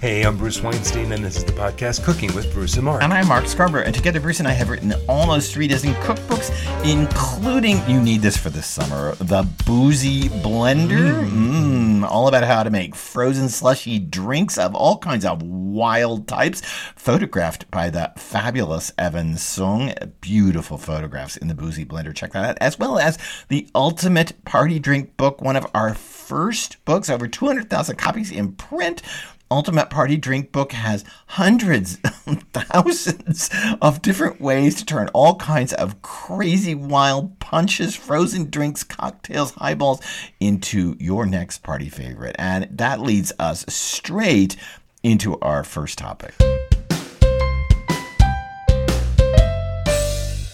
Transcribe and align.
Hey, 0.00 0.22
I'm 0.22 0.36
Bruce 0.36 0.62
Weinstein, 0.62 1.10
and 1.10 1.24
this 1.24 1.36
is 1.36 1.44
the 1.44 1.50
podcast 1.50 2.04
Cooking 2.04 2.32
with 2.32 2.52
Bruce 2.54 2.76
and 2.76 2.84
Mark. 2.84 3.02
And 3.02 3.12
I'm 3.12 3.26
Mark 3.26 3.46
Scarborough, 3.46 3.82
and 3.82 3.92
together 3.92 4.20
Bruce 4.20 4.38
and 4.38 4.46
I 4.46 4.52
have 4.52 4.68
written 4.68 4.94
almost 5.08 5.52
three 5.52 5.66
dozen 5.66 5.92
cookbooks, 5.94 6.52
including 6.88 7.82
you 7.88 8.00
need 8.00 8.22
this 8.22 8.36
for 8.36 8.48
this 8.48 8.68
summer, 8.68 9.16
the 9.16 9.42
Boozy 9.66 10.28
Blender, 10.28 11.28
mm. 11.28 12.04
all 12.04 12.28
about 12.28 12.44
how 12.44 12.62
to 12.62 12.70
make 12.70 12.94
frozen 12.94 13.48
slushy 13.48 13.98
drinks 13.98 14.56
of 14.56 14.72
all 14.72 14.98
kinds 14.98 15.24
of 15.24 15.42
wild 15.42 16.28
types, 16.28 16.62
photographed 16.94 17.68
by 17.72 17.90
the 17.90 18.12
fabulous 18.16 18.92
Evan 18.98 19.36
Sung. 19.36 19.92
Beautiful 20.20 20.78
photographs 20.78 21.36
in 21.36 21.48
the 21.48 21.56
Boozy 21.56 21.84
Blender. 21.84 22.14
Check 22.14 22.34
that 22.34 22.44
out, 22.44 22.58
as 22.60 22.78
well 22.78 23.00
as 23.00 23.18
the 23.48 23.68
Ultimate 23.74 24.44
Party 24.44 24.78
Drink 24.78 25.16
book, 25.16 25.42
one 25.42 25.56
of 25.56 25.66
our 25.74 25.92
first 25.92 26.84
books, 26.84 27.10
over 27.10 27.26
200,000 27.26 27.96
copies 27.96 28.30
in 28.30 28.52
print. 28.52 29.02
Ultimate 29.50 29.88
Party 29.88 30.18
Drink 30.18 30.52
Book 30.52 30.72
has 30.72 31.04
hundreds, 31.28 31.96
thousands 32.52 33.48
of 33.80 34.02
different 34.02 34.42
ways 34.42 34.74
to 34.74 34.84
turn 34.84 35.08
all 35.14 35.36
kinds 35.36 35.72
of 35.72 36.02
crazy 36.02 36.74
wild 36.74 37.38
punches, 37.38 37.96
frozen 37.96 38.50
drinks, 38.50 38.84
cocktails, 38.84 39.52
highballs 39.52 40.02
into 40.38 40.96
your 41.00 41.24
next 41.24 41.62
party 41.62 41.88
favorite. 41.88 42.36
And 42.38 42.68
that 42.70 43.00
leads 43.00 43.32
us 43.38 43.64
straight 43.68 44.56
into 45.02 45.38
our 45.40 45.64
first 45.64 45.96
topic. 45.96 46.34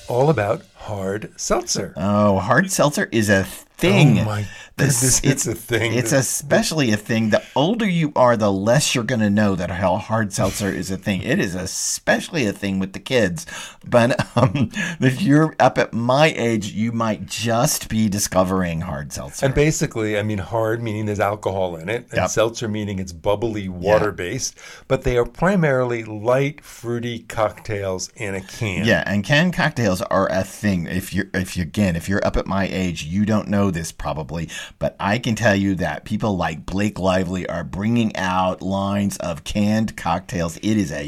All 0.09 0.31
about 0.31 0.63
hard 0.77 1.33
seltzer. 1.37 1.95
Oh, 1.97 2.39
hard 2.39 2.71
seltzer 2.71 3.09
is 3.11 3.29
a 3.29 3.45
thing. 3.77 4.21
Oh 4.21 4.25
my 4.25 4.47
goodness, 4.77 5.21
it's 5.25 5.47
a 5.47 5.55
thing. 5.55 5.95
It's 5.95 6.13
especially 6.13 6.93
a 6.93 6.97
thing. 6.97 7.31
The 7.31 7.43
older 7.55 7.89
you 7.89 8.13
are, 8.17 8.37
the 8.37 8.53
less 8.53 8.95
you're 8.95 9.05
going 9.05 9.21
to 9.21 9.31
know 9.31 9.55
that 9.55 9.71
hard 9.71 10.33
seltzer 10.33 10.69
is 10.69 10.91
a 10.91 10.97
thing. 10.97 11.23
It 11.23 11.39
is 11.39 11.55
especially 11.55 12.47
a 12.47 12.53
thing 12.53 12.79
with 12.79 12.93
the 12.93 13.01
kids. 13.01 13.47
But 13.87 14.37
um, 14.37 14.71
if 15.01 15.23
you're 15.23 15.55
up 15.59 15.79
at 15.79 15.93
my 15.93 16.33
age, 16.37 16.73
you 16.73 16.93
might 16.93 17.27
just 17.27 17.89
be 17.89 18.09
discovering 18.09 18.83
hard 18.83 19.13
seltzer. 19.13 19.47
And 19.47 19.55
basically, 19.55 20.19
I 20.19 20.23
mean, 20.23 20.39
hard 20.39 20.83
meaning 20.83 21.07
there's 21.07 21.21
alcohol 21.21 21.77
in 21.77 21.89
it, 21.89 22.07
and 22.11 22.19
Yep. 22.25 22.31
seltzer 22.31 22.69
meaning 22.69 22.99
it's 22.99 23.13
bubbly, 23.13 23.69
water 23.69 24.13
based. 24.13 24.59
But 24.89 25.03
they 25.03 25.17
are 25.17 25.27
primarily 25.27 26.05
light, 26.05 26.63
fruity 26.65 27.21
cocktails 27.21 28.11
in 28.17 28.35
a 28.35 28.41
can. 28.41 28.85
Yeah, 28.85 29.03
and 29.07 29.25
canned 29.25 29.53
cocktails 29.55 30.01
are 30.03 30.29
a 30.31 30.45
thing. 30.45 30.87
If 30.87 31.13
you're, 31.13 31.27
if 31.35 31.57
you 31.57 31.63
again, 31.63 31.97
if 31.97 32.09
you're 32.09 32.25
up 32.27 32.37
at 32.37 32.47
my 32.47 32.67
age, 32.71 33.05
you 33.05 33.25
don't 33.25 33.49
know 33.49 33.64
this 33.71 33.93
probably, 33.93 34.49
but 34.79 34.97
I 35.01 35.19
can 35.19 35.35
tell 35.35 35.55
you 35.55 35.75
that 35.77 36.05
people 36.05 36.37
like 36.37 36.67
Blake 36.67 36.99
Lively 36.99 37.49
are 37.49 37.65
bringing 37.65 38.15
out 38.17 38.63
lines 38.63 39.17
of 39.19 39.45
canned 39.45 39.97
cocktails. 39.97 40.57
It 40.59 40.77
is 40.77 40.91
a 40.93 41.03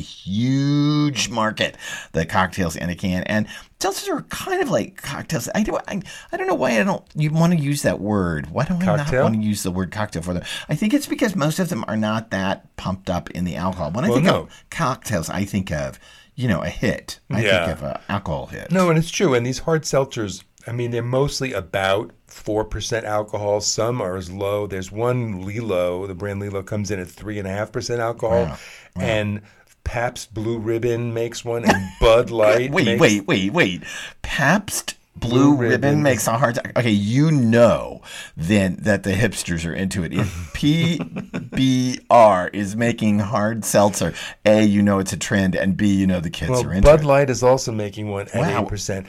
huge 0.46 1.28
market, 1.28 1.76
the 2.12 2.26
cocktails 2.26 2.76
in 2.76 2.90
a 2.90 2.94
can, 2.94 3.22
and 3.24 3.46
seltzers 3.80 4.08
are 4.08 4.22
kind 4.22 4.62
of 4.62 4.70
like 4.70 4.96
cocktails. 5.02 5.48
I 5.54 5.62
don't, 5.62 5.82
I, 5.88 6.00
I 6.32 6.36
don't 6.36 6.46
know 6.46 6.54
why 6.54 6.80
I 6.80 6.84
don't. 6.84 7.04
You 7.14 7.30
want 7.30 7.52
to 7.52 7.58
use 7.58 7.82
that 7.82 8.00
word? 8.00 8.50
Why 8.50 8.64
don't 8.64 8.82
I 8.82 8.96
not 8.96 9.12
want 9.12 9.34
to 9.34 9.41
use 9.41 9.62
the 9.62 9.70
word 9.70 9.91
cocktail 9.92 10.22
for 10.22 10.34
them? 10.34 10.44
I 10.68 10.74
think 10.74 10.94
it's 10.94 11.06
because 11.06 11.34
most 11.36 11.58
of 11.58 11.68
them 11.68 11.84
are 11.88 11.96
not 11.96 12.30
that 12.30 12.74
pumped 12.76 13.10
up 13.10 13.30
in 13.30 13.44
the 13.44 13.56
alcohol. 13.56 13.91
When 13.91 14.04
I 14.04 14.08
Well, 14.08 14.16
think 14.16 14.26
no. 14.26 14.42
of 14.42 14.64
cocktails, 14.70 15.30
I 15.30 15.44
think 15.44 15.70
of 15.72 15.98
you 16.34 16.48
know 16.48 16.62
a 16.62 16.68
hit. 16.68 17.20
I 17.30 17.42
Yeah. 17.42 17.66
think 17.66 17.78
of 17.78 17.84
an 17.84 17.98
alcohol 18.08 18.46
hit. 18.46 18.70
No, 18.70 18.91
and 18.91 18.98
it's 18.98 19.10
true. 19.10 19.34
And 19.34 19.46
these 19.46 19.60
hard 19.60 19.82
seltzers, 19.84 20.42
I 20.67 20.72
mean, 20.72 20.91
they're 20.91 21.03
mostly 21.03 21.53
about 21.53 22.11
4% 22.28 23.05
alcohol. 23.05 23.61
Some 23.61 24.00
are 24.00 24.17
as 24.17 24.31
low. 24.31 24.67
There's 24.67 24.91
one 24.91 25.45
Lilo, 25.45 26.06
the 26.06 26.14
brand 26.14 26.41
Lilo 26.41 26.62
comes 26.62 26.91
in 26.91 26.98
at 26.98 27.06
3.5% 27.06 27.98
alcohol. 27.98 28.45
Wow. 28.47 28.59
And 28.97 29.42
Pabst 29.84 30.34
Blue 30.34 30.59
Ribbon 30.59 31.14
makes 31.14 31.44
one, 31.44 31.64
and 31.64 31.89
Bud 32.00 32.31
Light. 32.31 32.72
Wait, 32.72 32.87
makes, 32.87 33.00
wait, 33.00 33.27
wait, 33.27 33.53
wait. 33.53 33.83
Pabst 34.22 34.97
Blue 35.14 35.31
Blue, 35.31 35.50
Ribbon, 35.53 35.70
Ribbon 35.70 36.03
makes 36.03 36.26
a 36.26 36.37
hard. 36.37 36.59
Okay, 36.76 36.91
you 36.91 37.31
know 37.31 38.03
then 38.37 38.76
that 38.82 39.03
the 39.05 39.12
hipsters 39.12 39.65
are 39.65 39.72
into 39.72 40.03
it. 40.05 40.12
If 40.12 40.26
PBR 40.55 42.50
is 42.53 42.76
making 42.76 43.21
hard 43.21 43.65
seltzer, 43.65 44.12
a 44.44 44.62
you 44.65 44.82
know 44.82 44.99
it's 44.99 45.12
a 45.12 45.16
trend, 45.16 45.55
and 45.55 45.76
b 45.76 45.88
you 45.88 46.06
know 46.06 46.21
the 46.21 46.31
kids 46.31 46.50
Well, 46.50 46.66
are 46.66 46.72
into 46.72 46.87
Well 46.88 46.97
Bud 46.97 47.00
it. 47.00 47.06
Light 47.06 47.31
is 47.31 47.43
also 47.43 47.72
making 47.72 48.10
one 48.10 48.28
at 48.34 48.34
Wow. 48.34 48.65
8%. 48.65 49.06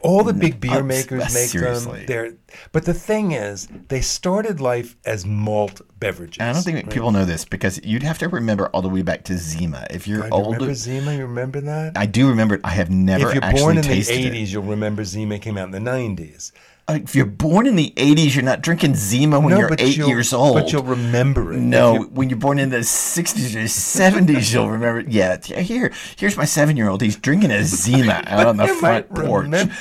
All 0.00 0.24
the 0.24 0.32
big 0.32 0.60
beer 0.60 0.80
uh, 0.80 0.82
makers 0.82 1.32
make 1.34 1.48
seriously. 1.48 1.98
them. 1.98 2.06
They're, 2.06 2.32
but 2.72 2.84
the 2.84 2.94
thing 2.94 3.32
is, 3.32 3.68
they 3.88 4.00
started 4.00 4.60
life 4.60 4.96
as 5.04 5.24
malt 5.24 5.80
beverages. 5.98 6.38
And 6.40 6.50
I 6.50 6.52
don't 6.52 6.62
think 6.62 6.90
people 6.90 7.12
know 7.12 7.24
this 7.24 7.44
because 7.44 7.80
you'd 7.84 8.02
have 8.02 8.18
to 8.18 8.28
remember 8.28 8.66
all 8.68 8.82
the 8.82 8.88
way 8.88 9.02
back 9.02 9.24
to 9.24 9.38
Zima. 9.38 9.86
If 9.90 10.08
you're 10.08 10.22
God, 10.22 10.26
you 10.26 10.32
older, 10.32 10.50
remember 10.50 10.74
Zima? 10.74 11.14
You 11.14 11.22
remember 11.22 11.60
that? 11.60 11.96
I 11.96 12.06
do 12.06 12.28
remember 12.28 12.56
it. 12.56 12.62
I 12.64 12.70
have 12.70 12.90
never 12.90 13.28
if 13.28 13.34
you're 13.34 13.52
born 13.52 13.76
in 13.76 13.82
the 13.82 13.88
tasted 13.88 14.24
it. 14.26 14.32
80s, 14.32 14.52
you'll 14.52 14.62
remember 14.64 15.04
Zima 15.04 15.38
came 15.38 15.56
out 15.56 15.72
in 15.72 15.84
the 15.84 15.90
90s. 15.90 16.52
If 16.88 17.16
you're 17.16 17.26
born 17.26 17.66
in 17.66 17.74
the 17.74 17.92
80s, 17.96 18.36
you're 18.36 18.44
not 18.44 18.60
drinking 18.60 18.94
Zima 18.94 19.40
when 19.40 19.56
you're 19.56 19.74
eight 19.78 19.96
years 19.96 20.32
old. 20.32 20.54
But 20.54 20.72
you'll 20.72 20.84
remember 20.84 21.52
it. 21.52 21.58
No, 21.58 22.02
when 22.04 22.30
you're 22.30 22.38
born 22.38 22.60
in 22.60 22.70
the 22.70 22.78
60s 22.78 23.56
or 23.56 23.64
70s, 23.64 24.54
you'll 24.54 24.70
remember. 24.70 25.00
it. 25.00 25.08
Yeah, 25.08 25.36
here, 25.40 25.92
here's 26.16 26.36
my 26.36 26.44
seven 26.44 26.76
year 26.76 26.88
old. 26.88 27.02
He's 27.02 27.16
drinking 27.16 27.50
a 27.50 27.64
Zima 27.64 28.22
out 28.26 28.46
on 28.46 28.56
the 28.56 28.68
front 28.68 29.12
porch. 29.12 29.44
remember 29.44 29.74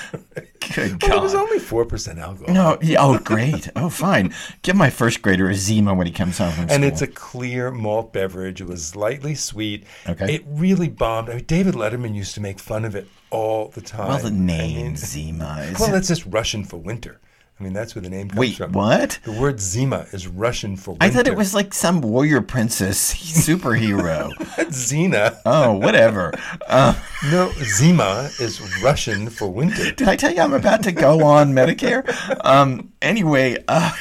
Good 0.74 1.04
Well, 1.04 1.20
it 1.20 1.22
was 1.22 1.36
only 1.36 1.60
4% 1.60 2.18
alcohol. 2.18 2.54
No, 2.54 2.78
yeah, 2.82 2.98
oh, 3.00 3.20
great. 3.20 3.70
Oh, 3.76 3.90
fine. 3.90 4.34
Give 4.64 4.76
my 4.76 4.90
first 4.90 5.22
grader 5.22 5.48
a 5.48 5.54
Zima 5.54 5.94
when 5.94 6.08
he 6.08 6.14
comes 6.14 6.40
home 6.40 6.54
from 6.54 6.64
And 6.64 6.72
school. 6.72 6.84
it's 6.86 7.02
a 7.04 7.08
clear 7.08 7.70
malt 7.70 8.14
beverage. 8.14 8.62
It 8.62 8.68
was 8.68 8.88
slightly 8.88 9.36
sweet. 9.36 9.84
Okay. 10.08 10.36
It 10.36 10.44
really 10.48 10.90
bombed. 10.90 11.30
I 11.30 11.36
mean, 11.36 11.46
David 11.46 11.76
Letterman 11.76 12.16
used 12.16 12.34
to 12.34 12.42
make 12.42 12.60
fun 12.60 12.84
of 12.84 12.96
it 12.96 13.08
all 13.36 13.68
the 13.70 13.82
time. 13.82 14.08
well, 14.08 14.20
the 14.20 14.28
I 14.28 14.32
name 14.32 14.76
mean, 14.78 14.96
Zima 14.96 15.58
is. 15.70 15.80
well, 15.80 15.92
that's 15.92 16.08
just 16.08 16.26
Russian 16.26 16.64
for 16.64 16.78
winter. 16.78 17.20
I 17.58 17.64
mean, 17.64 17.72
that's 17.72 17.96
where 17.96 18.02
the 18.02 18.10
name 18.10 18.28
comes 18.28 18.38
Wait, 18.40 18.56
from. 18.58 18.74
what? 18.74 19.18
The 19.24 19.32
word 19.32 19.62
Zima 19.62 20.08
is 20.12 20.28
Russian 20.28 20.76
for 20.76 20.92
winter. 20.92 21.06
I 21.06 21.10
thought 21.10 21.26
it 21.26 21.38
was 21.38 21.54
like 21.56 21.74
some 21.74 22.02
warrior 22.02 22.42
princess 22.42 23.14
superhero. 23.48 24.30
Xena. 24.72 25.38
oh, 25.46 25.72
whatever. 25.74 26.34
Uh, 26.68 26.94
No, 27.32 27.54
Zima 27.64 28.30
is 28.42 28.60
Russian 28.84 29.30
for 29.30 29.48
winter. 29.48 29.92
Did 29.94 30.08
I 30.10 30.18
tell 30.18 30.34
you 30.34 30.42
I'm 30.42 30.54
about 30.54 30.84
to 30.84 30.92
go 30.92 31.24
on 31.24 31.54
Medicare? 31.54 32.04
Um, 32.44 32.92
anyway, 33.02 33.64
uh, 33.70 33.94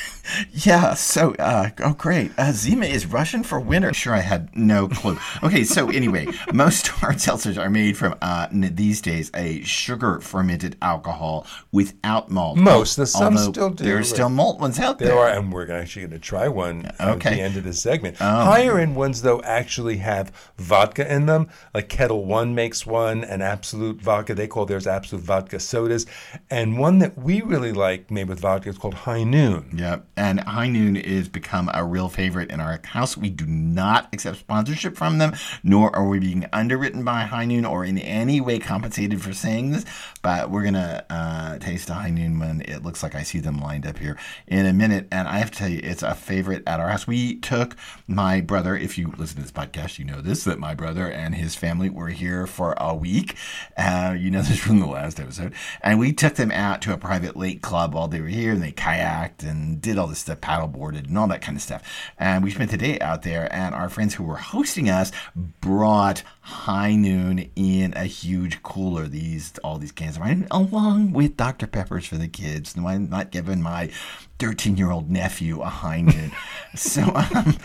yeah, 0.52 0.94
so, 0.94 1.34
uh, 1.38 1.70
oh, 1.82 1.92
great. 1.94 2.32
Uh, 2.38 2.52
Zima 2.52 2.86
is 2.86 3.06
Russian 3.06 3.42
for 3.42 3.60
winter. 3.60 3.92
Sure, 3.92 4.14
I 4.14 4.20
had 4.20 4.54
no 4.56 4.88
clue. 4.88 5.18
Okay, 5.42 5.64
so 5.64 5.90
anyway, 5.90 6.26
most 6.52 6.88
hard 6.88 7.16
seltzers 7.16 7.58
are 7.62 7.70
made 7.70 7.96
from, 7.96 8.14
uh, 8.22 8.48
n- 8.50 8.70
these 8.74 9.00
days, 9.00 9.30
a 9.34 9.62
sugar 9.62 10.20
fermented 10.20 10.76
alcohol 10.82 11.46
without 11.72 12.30
malt. 12.30 12.56
Most, 12.56 12.96
there's 12.96 13.12
some 13.12 13.36
still 13.36 13.70
do. 13.70 13.84
There's 13.84 14.08
still 14.08 14.28
malt 14.30 14.60
ones 14.60 14.78
out 14.78 14.98
there. 14.98 15.08
There 15.08 15.18
are, 15.18 15.28
and 15.28 15.52
we're 15.52 15.70
actually 15.70 16.02
going 16.06 16.12
to 16.12 16.18
try 16.18 16.48
one 16.48 16.86
at 16.98 17.00
Okay. 17.14 17.30
Oh. 17.30 17.34
the 17.34 17.40
end 17.42 17.56
of 17.56 17.64
this 17.64 17.80
segment. 17.82 18.16
Higher 18.18 18.78
end 18.78 18.96
ones, 18.96 19.22
though, 19.22 19.40
actually 19.42 19.98
have 19.98 20.32
vodka 20.58 21.10
in 21.12 21.26
them. 21.26 21.48
Like 21.74 21.88
Ketel 21.88 22.24
One 22.24 22.54
makes 22.54 22.86
one, 22.86 23.24
and 23.24 23.42
Absolut 23.42 24.00
Vodka. 24.00 24.34
They 24.34 24.46
call 24.46 24.66
theirs 24.66 24.86
Absolut 24.86 25.24
Vodka 25.24 25.60
sodas. 25.60 26.06
And 26.50 26.78
one 26.78 26.98
that 27.00 27.18
we 27.18 27.42
really 27.42 27.72
like 27.72 28.10
made 28.10 28.28
with 28.28 28.40
vodka 28.40 28.68
is 28.70 28.78
called 28.78 28.94
High 28.94 29.24
Noon. 29.24 29.70
Yeah, 29.76 30.00
and 30.16 30.40
High 30.40 30.68
Noon 30.68 30.96
is 30.96 31.28
become 31.28 31.70
a 31.72 31.84
real 31.84 32.08
favorite 32.08 32.50
in 32.50 32.60
our 32.60 32.80
house. 32.84 33.16
We 33.16 33.30
do 33.30 33.46
not 33.46 34.08
accept 34.12 34.38
sponsorship 34.38 34.96
from 34.96 35.18
them, 35.18 35.34
nor 35.62 35.94
are 35.94 36.06
we 36.06 36.18
being 36.18 36.46
underwritten 36.52 37.04
by 37.04 37.22
High 37.22 37.44
Noon 37.44 37.64
or 37.64 37.84
in 37.84 37.98
any 37.98 38.40
way 38.40 38.58
compensated 38.58 39.22
for 39.22 39.32
saying 39.32 39.72
this. 39.72 39.84
But 40.22 40.50
we're 40.50 40.64
gonna 40.64 41.04
uh, 41.10 41.58
taste 41.58 41.90
a 41.90 41.94
High 41.94 42.10
Noon 42.10 42.38
when 42.38 42.62
it 42.62 42.82
looks 42.82 43.02
like 43.02 43.14
I 43.14 43.22
see 43.22 43.40
them 43.40 43.58
lined 43.58 43.86
up 43.86 43.98
here 43.98 44.18
in 44.46 44.66
a 44.66 44.72
minute. 44.72 45.08
And 45.10 45.28
I 45.28 45.38
have 45.38 45.50
to 45.50 45.58
tell 45.58 45.68
you, 45.68 45.80
it's 45.82 46.02
a 46.02 46.14
favorite 46.14 46.62
at 46.66 46.80
our 46.80 46.88
house. 46.88 47.06
We 47.06 47.36
took 47.40 47.76
my 48.06 48.40
brother. 48.40 48.76
If 48.76 48.96
you 48.98 49.12
listen 49.16 49.36
to 49.36 49.42
this 49.42 49.52
podcast, 49.52 49.98
you 49.98 50.04
know 50.04 50.20
this 50.20 50.44
that 50.44 50.58
my 50.58 50.74
brother 50.74 51.10
and 51.10 51.34
his 51.34 51.54
family 51.54 51.90
were 51.90 52.08
here 52.08 52.46
for 52.46 52.74
a 52.78 52.94
week. 52.94 53.36
Uh, 53.76 54.14
you 54.18 54.30
know 54.30 54.42
this 54.42 54.58
from 54.58 54.80
the 54.80 54.86
last 54.86 55.18
episode, 55.18 55.52
and 55.82 55.98
we 55.98 56.12
took 56.12 56.34
them 56.34 56.50
out 56.50 56.82
to 56.82 56.92
a 56.92 56.98
private 56.98 57.36
lake 57.36 57.62
club 57.62 57.94
while 57.94 58.08
they 58.08 58.20
were 58.20 58.28
here, 58.28 58.52
and 58.52 58.62
they 58.62 58.72
kayaked 58.72 59.42
and 59.42 59.80
did 59.80 59.98
all 59.98 60.03
this 60.06 60.20
stuff, 60.20 60.40
paddle 60.40 60.68
boarded 60.68 61.06
and 61.06 61.18
all 61.18 61.28
that 61.28 61.42
kind 61.42 61.56
of 61.56 61.62
stuff. 61.62 61.82
And 62.18 62.42
we 62.44 62.50
spent 62.50 62.70
the 62.70 62.76
day 62.76 62.98
out 63.00 63.22
there, 63.22 63.52
and 63.52 63.74
our 63.74 63.88
friends 63.88 64.14
who 64.14 64.24
were 64.24 64.36
hosting 64.36 64.88
us 64.88 65.12
brought 65.60 66.22
High 66.40 66.94
Noon 66.94 67.50
in 67.56 67.94
a 67.94 68.04
huge 68.04 68.62
cooler. 68.62 69.06
These 69.06 69.58
all 69.64 69.78
these 69.78 69.92
cans 69.92 70.16
of 70.16 70.22
wine, 70.22 70.46
along 70.50 71.12
with 71.12 71.36
Dr 71.36 71.66
Peppers 71.66 72.06
for 72.06 72.16
the 72.16 72.28
kids. 72.28 72.74
And 72.74 72.86
I'm 72.86 73.08
not 73.08 73.30
giving 73.30 73.62
my 73.62 73.90
13 74.38 74.76
year 74.76 74.90
old 74.90 75.10
nephew 75.10 75.62
a 75.62 75.66
High 75.66 76.02
Noon. 76.02 76.32
so 76.74 77.02
um, 77.14 77.56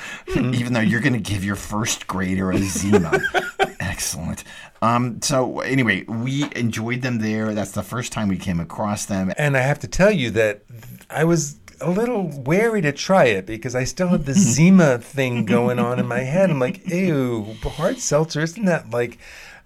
even 0.54 0.74
though 0.74 0.80
you're 0.80 1.02
going 1.02 1.14
to 1.14 1.20
give 1.20 1.44
your 1.44 1.56
first 1.56 2.08
grader 2.08 2.52
a 2.52 2.58
Zima, 2.60 3.20
excellent. 3.80 4.44
Um, 4.82 5.22
so 5.22 5.60
anyway, 5.60 6.04
we 6.04 6.46
enjoyed 6.56 7.02
them 7.02 7.20
there. 7.20 7.54
That's 7.54 7.72
the 7.72 7.84
first 7.84 8.14
time 8.14 8.28
we 8.30 8.38
came 8.38 8.60
across 8.60 9.06
them. 9.06 9.34
And 9.38 9.58
I 9.58 9.62
have 9.62 9.80
to 9.80 9.88
tell 9.88 10.12
you 10.12 10.32
that 10.32 10.62
I 11.10 11.24
was 11.26 11.59
a 11.82 11.90
little 11.90 12.30
wary 12.44 12.82
to 12.82 12.92
try 12.92 13.26
it 13.26 13.46
because 13.46 13.76
I 13.76 13.84
still 13.84 14.10
have 14.10 14.26
the 14.26 14.34
Zima 14.34 14.98
thing 14.98 15.46
going 15.46 15.80
on 15.80 16.00
in 16.00 16.08
my 16.08 16.20
head. 16.20 16.50
I'm 16.50 16.60
like, 16.60 16.88
ew, 16.90 17.56
hard 17.64 18.00
seltzer, 18.00 18.42
isn't 18.42 18.66
that 18.66 18.90
like, 18.90 19.18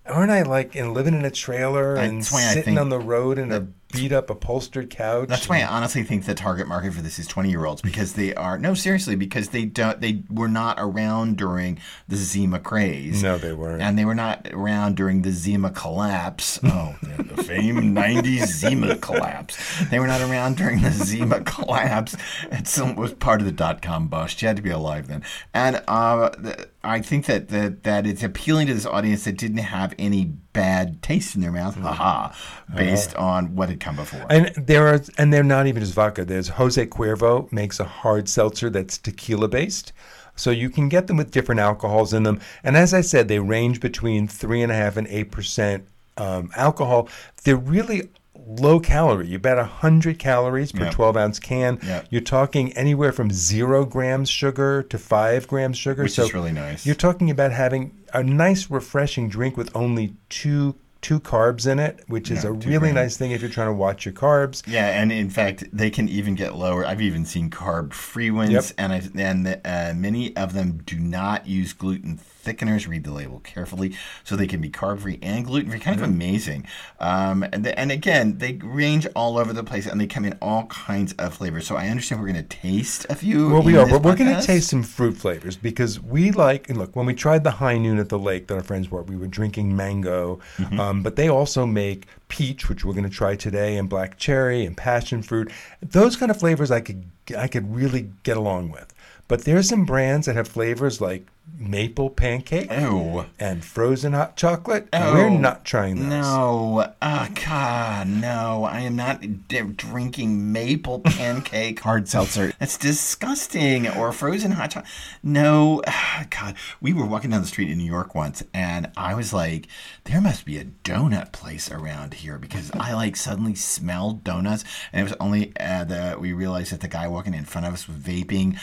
aren't 0.05 0.31
I 0.31 0.43
like 0.43 0.75
in 0.75 0.93
living 0.93 1.13
in 1.13 1.25
a 1.25 1.31
trailer 1.31 1.95
and 1.95 2.23
sitting 2.25 2.77
on 2.77 2.89
the 2.89 2.99
road 2.99 3.37
in 3.37 3.51
a 3.51 3.67
beat 3.93 4.11
up 4.11 4.29
upholstered 4.29 4.89
couch? 4.89 5.29
That's 5.29 5.47
why 5.47 5.61
I 5.61 5.65
honestly 5.65 6.03
think 6.03 6.25
the 6.25 6.33
target 6.33 6.67
market 6.67 6.93
for 6.93 7.01
this 7.01 7.19
is 7.19 7.27
20 7.27 7.49
year 7.49 7.65
olds 7.65 7.81
because 7.81 8.13
they 8.13 8.33
are 8.35 8.57
no 8.57 8.73
seriously 8.73 9.15
because 9.15 9.49
they 9.49 9.65
don't 9.65 10.01
they 10.01 10.23
were 10.29 10.47
not 10.47 10.77
around 10.79 11.37
during 11.37 11.79
the 12.07 12.15
Zima 12.15 12.59
craze. 12.59 13.23
No, 13.23 13.37
they 13.37 13.53
weren't. 13.53 13.81
And 13.81 13.97
they 13.97 14.05
were 14.05 14.15
not 14.15 14.47
around 14.51 14.95
during 14.95 15.21
the 15.21 15.31
Zima 15.31 15.71
collapse. 15.71 16.59
Oh, 16.63 16.95
the, 17.01 17.43
famed 17.43 17.95
90s 17.95 18.45
Zima 18.47 18.95
collapse. 18.97 19.57
They 19.89 19.99
were 19.99 20.07
not 20.07 20.21
around 20.21 20.57
during 20.57 20.81
the 20.81 20.91
Zima 20.91 21.41
collapse. 21.41 22.15
It 22.51 22.97
was 22.97 23.13
part 23.13 23.41
of 23.41 23.45
the 23.45 23.51
dot 23.51 23.81
com 23.81 24.07
bust. 24.07 24.41
You 24.41 24.47
had 24.47 24.57
to 24.57 24.63
be 24.63 24.69
alive 24.69 25.07
then. 25.07 25.23
And 25.53 25.83
uh, 25.87 26.29
the, 26.29 26.69
I 26.83 27.01
think 27.01 27.27
that, 27.27 27.47
that 27.47 27.83
that 27.83 28.05
it's 28.05 28.23
appealing 28.23 28.67
to 28.67 28.73
this 28.73 28.85
audience 28.85 29.23
that 29.23 29.37
didn't 29.37 29.57
have 29.57 29.93
any 29.97 30.25
bad 30.25 31.01
taste 31.01 31.33
in 31.33 31.41
their 31.41 31.51
mouth, 31.51 31.75
haha, 31.75 32.33
based 32.75 33.15
on 33.15 33.55
what 33.55 33.69
had 33.69 33.79
come 33.79 33.95
before. 33.95 34.25
And 34.29 34.47
there 34.57 34.87
are, 34.87 34.99
and 35.17 35.31
they're 35.31 35.43
not 35.43 35.65
even 35.67 35.81
just 35.81 35.93
vodka. 35.93 36.25
There's 36.25 36.49
Jose 36.49 36.85
Cuervo 36.87 37.49
makes 37.51 37.79
a 37.79 37.85
hard 37.85 38.27
seltzer 38.27 38.69
that's 38.69 38.97
tequila 38.97 39.47
based. 39.47 39.93
So 40.35 40.49
you 40.49 40.69
can 40.69 40.89
get 40.89 41.07
them 41.07 41.17
with 41.17 41.31
different 41.31 41.61
alcohols 41.61 42.13
in 42.13 42.23
them. 42.23 42.39
And 42.63 42.75
as 42.75 42.93
I 42.93 43.01
said, 43.01 43.27
they 43.27 43.39
range 43.39 43.79
between 43.79 44.27
three 44.27 44.61
and 44.61 44.71
a 44.71 44.75
half 44.75 44.97
and 44.97 45.07
eight 45.07 45.31
percent 45.31 45.87
um, 46.17 46.51
alcohol. 46.55 47.07
They're 47.43 47.55
really 47.55 48.09
low 48.45 48.79
calorie. 48.79 49.27
You 49.27 49.39
bet 49.39 49.57
hundred 49.57 50.19
calories 50.19 50.71
per 50.71 50.85
Yeah. 50.85 50.89
twelve 50.91 51.15
ounce 51.17 51.39
can. 51.39 51.79
Yeah. 51.85 52.01
You're 52.09 52.21
talking 52.21 52.73
anywhere 52.73 53.11
from 53.11 53.31
zero 53.31 53.85
grams 53.85 54.29
sugar 54.29 54.83
to 54.83 54.97
five 54.97 55.47
grams 55.47 55.77
sugar. 55.77 56.03
Which 56.03 56.13
so 56.13 56.23
is 56.23 56.33
really 56.33 56.51
nice. 56.51 56.85
You're 56.85 56.95
talking 56.95 57.29
about 57.29 57.51
having 57.51 57.91
a 58.13 58.23
nice, 58.23 58.69
refreshing 58.69 59.29
drink 59.29 59.57
with 59.57 59.69
only 59.75 60.15
two 60.29 60.75
two 61.01 61.19
carbs 61.19 61.69
in 61.69 61.79
it, 61.79 62.01
which 62.07 62.31
is 62.31 62.45
Yeah, 62.45 62.51
a 62.51 62.53
really 62.53 62.77
grams. 62.77 62.95
nice 62.95 63.17
thing 63.17 63.31
if 63.31 63.41
you're 63.41 63.51
trying 63.51 63.67
to 63.67 63.73
watch 63.73 64.05
your 64.05 64.13
carbs. 64.13 64.63
Yeah, 64.65 64.87
and 64.87 65.11
in 65.11 65.29
fact, 65.29 65.65
they 65.73 65.89
can 65.89 66.07
even 66.07 66.33
get 66.33 66.55
lower. 66.55 66.85
I've 66.85 67.01
even 67.01 67.25
seen 67.25 67.49
carb-free 67.49 68.31
ones, 68.31 68.51
Yep. 68.51 68.63
and 68.77 68.93
I 68.93 69.01
and 69.17 69.59
uh, 69.65 69.93
many 69.97 70.33
of 70.37 70.53
them 70.53 70.81
do 70.85 70.97
not 70.97 71.45
use 71.45 71.73
gluten 71.73 72.17
thickeners. 72.43 72.87
Read 72.87 73.03
the 73.03 73.11
label 73.11 73.39
carefully, 73.39 73.95
so 74.23 74.35
they 74.35 74.47
can 74.47 74.61
be 74.61 74.69
carb-free 74.69 75.19
and 75.21 75.45
gluten-free. 75.45 75.79
Kind 75.79 75.93
Mm-hmm. 75.99 76.03
of 76.05 76.09
amazing. 76.09 76.67
Um, 76.99 77.43
and 77.51 77.63
the, 77.65 77.77
and 77.79 77.91
again, 77.91 78.37
they 78.39 78.53
range 78.63 79.07
all 79.15 79.37
over 79.37 79.53
the 79.53 79.63
place, 79.63 79.85
and 79.87 79.99
they 80.01 80.07
come 80.07 80.25
in 80.25 80.37
all 80.41 80.65
kinds 80.67 81.13
of 81.13 81.33
flavors. 81.35 81.67
So 81.67 81.75
I 81.75 81.87
understand 81.87 82.21
we're 82.21 82.31
going 82.31 82.45
to 82.47 82.57
taste 82.57 83.05
a 83.09 83.15
few. 83.15 83.49
Well, 83.49 83.61
we 83.61 83.77
are. 83.77 83.85
but 83.87 84.01
we're 84.03 84.15
going 84.15 84.35
to 84.35 84.41
taste 84.45 84.69
some 84.69 84.83
fruit 84.83 85.15
flavors 85.17 85.55
because 85.57 85.99
we 86.01 86.31
like. 86.31 86.69
And 86.69 86.77
look, 86.77 86.95
when 86.95 87.05
we 87.05 87.13
tried 87.13 87.43
the 87.43 87.51
high 87.51 87.77
noon 87.77 87.99
at 87.99 88.09
the 88.09 88.19
lake 88.19 88.47
that 88.47 88.55
our 88.55 88.63
friends 88.63 88.89
were, 88.89 89.03
we 89.03 89.15
were 89.15 89.27
drinking 89.27 89.75
mango, 89.75 90.39
Mm-hmm. 90.57 90.79
um, 90.79 91.03
but 91.03 91.15
they 91.15 91.29
also 91.29 91.65
make 91.65 92.07
peach, 92.27 92.67
which 92.69 92.83
we're 92.83 92.93
going 92.93 93.03
to 93.03 93.09
try 93.15 93.35
today, 93.35 93.77
and 93.77 93.87
black 93.89 94.17
cherry 94.17 94.65
and 94.65 94.75
passion 94.75 95.21
fruit. 95.21 95.51
Those 95.81 96.15
kind 96.15 96.31
of 96.31 96.39
flavors, 96.39 96.71
I 96.71 96.81
could 96.81 97.03
I 97.37 97.47
could 97.47 97.73
really 97.75 98.09
get 98.23 98.35
along 98.37 98.71
with. 98.71 98.93
But 99.27 99.45
there's 99.45 99.69
some 99.69 99.85
brands 99.85 100.25
that 100.27 100.35
have 100.35 100.47
flavors 100.47 100.99
like 100.99 101.25
maple 101.57 102.09
pancake 102.09 102.71
Ew. 102.71 103.25
and 103.39 103.63
frozen 103.63 104.13
hot 104.13 104.35
chocolate. 104.35 104.87
Oh, 104.93 105.13
we're 105.13 105.29
not 105.29 105.65
trying 105.65 105.95
those. 105.95 106.09
No, 106.09 106.93
uh, 107.01 107.27
God, 107.45 108.07
no! 108.07 108.63
I 108.63 108.81
am 108.81 108.95
not 108.95 109.47
d- 109.47 109.61
drinking 109.61 110.51
maple 110.51 110.99
pancake 111.03 111.79
hard 111.79 112.07
seltzer. 112.07 112.53
That's 112.59 112.77
disgusting. 112.77 113.87
Or 113.87 114.11
frozen 114.11 114.51
hot 114.51 114.71
chocolate. 114.71 114.91
No, 115.21 115.81
God. 116.29 116.55
We 116.81 116.93
were 116.93 117.05
walking 117.05 117.31
down 117.31 117.41
the 117.41 117.47
street 117.47 117.69
in 117.69 117.77
New 117.77 117.83
York 117.83 118.15
once, 118.15 118.43
and 118.53 118.91
I 118.97 119.13
was 119.15 119.33
like, 119.33 119.67
"There 120.05 120.21
must 120.21 120.45
be 120.45 120.57
a 120.57 120.65
donut 120.65 121.31
place 121.31 121.71
around 121.71 122.15
here," 122.15 122.37
because 122.37 122.71
I 122.71 122.93
like 122.93 123.15
suddenly 123.15 123.55
smelled 123.55 124.23
donuts, 124.23 124.63
and 124.91 125.01
it 125.01 125.03
was 125.03 125.17
only 125.19 125.53
uh, 125.59 125.83
that 125.85 126.19
we 126.19 126.33
realized 126.33 126.71
that 126.71 126.81
the 126.81 126.87
guy 126.87 127.07
walking 127.07 127.33
in 127.33 127.45
front 127.45 127.67
of 127.67 127.73
us 127.73 127.87
was 127.87 127.97
vaping. 127.97 128.59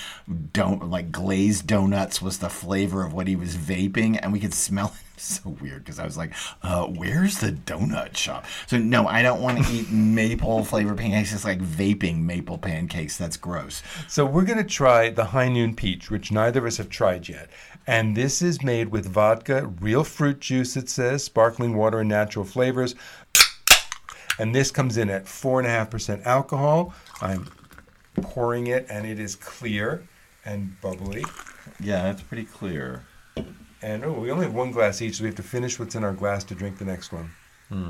Don't 0.53 0.91
like 0.91 1.13
glazed 1.13 1.67
donuts 1.67 2.21
was 2.21 2.39
the 2.39 2.49
flavor 2.71 3.05
of 3.05 3.13
what 3.13 3.27
he 3.27 3.35
was 3.35 3.57
vaping, 3.57 4.17
and 4.23 4.33
we 4.33 4.39
could 4.39 4.55
smell 4.55 4.95
it 4.95 5.21
so 5.21 5.57
weird 5.61 5.85
because 5.85 5.99
I 5.99 6.05
was 6.05 6.17
like, 6.17 6.33
uh, 6.63 6.85
"Where's 6.85 7.39
the 7.39 7.51
donut 7.51 8.17
shop?" 8.17 8.47
So 8.69 8.79
no, 8.79 9.09
I 9.09 9.23
don't 9.23 9.43
want 9.43 9.59
to 9.59 9.73
eat 9.73 9.91
maple 9.91 10.65
flavored 10.65 10.99
pancakes. 10.99 11.33
It's 11.33 11.45
like 11.45 11.59
vaping 11.59 12.19
maple 12.19 12.59
pancakes. 12.59 13.17
That's 13.17 13.37
gross. 13.37 13.83
So 14.07 14.25
we're 14.25 14.45
going 14.45 14.59
to 14.59 14.73
try 14.73 15.11
the 15.11 15.25
High 15.25 15.49
Noon 15.49 15.75
Peach, 15.75 16.13
which 16.13 16.31
neither 16.31 16.61
of 16.61 16.67
us 16.67 16.77
have 16.77 16.89
tried 16.89 17.29
yet. 17.29 17.51
And 17.89 18.17
this 18.17 18.41
is 18.41 18.63
made 18.63 18.91
with 18.91 19.05
vodka, 19.05 19.67
real 19.81 20.05
fruit 20.05 20.39
juice, 20.39 20.77
it 20.77 20.89
says, 20.89 21.25
sparkling 21.25 21.77
water, 21.77 21.99
and 21.99 22.09
natural 22.09 22.45
flavors. 22.45 22.95
And 24.39 24.55
this 24.55 24.71
comes 24.71 24.97
in 24.97 25.11
at 25.11 25.25
4.5% 25.25 26.25
alcohol. 26.25 26.95
I'm 27.21 27.49
pouring 28.23 28.69
it, 28.69 28.87
and 28.89 29.05
it 29.05 29.19
is 29.19 29.35
clear 29.35 30.07
and 30.45 30.81
bubbly. 30.81 31.25
Yeah, 31.83 32.05
that's 32.05 32.23
pretty 32.23 32.45
clear. 32.45 33.05
And 33.83 34.05
oh, 34.05 34.13
we 34.13 34.31
only 34.31 34.45
have 34.45 34.55
one 34.55 34.71
glass 34.73 35.01
each, 35.01 35.17
so 35.17 35.25
we 35.25 35.29
have 35.29 35.37
to 35.37 35.43
finish 35.43 35.79
what's 35.79 35.95
in 35.95 36.05
our 36.05 36.13
glass 36.13 36.45
to 36.45 36.55
drink 36.55 36.79
the 36.79 36.85
next 36.85 37.13
one. 37.13 37.31
Hmm. 37.69 37.89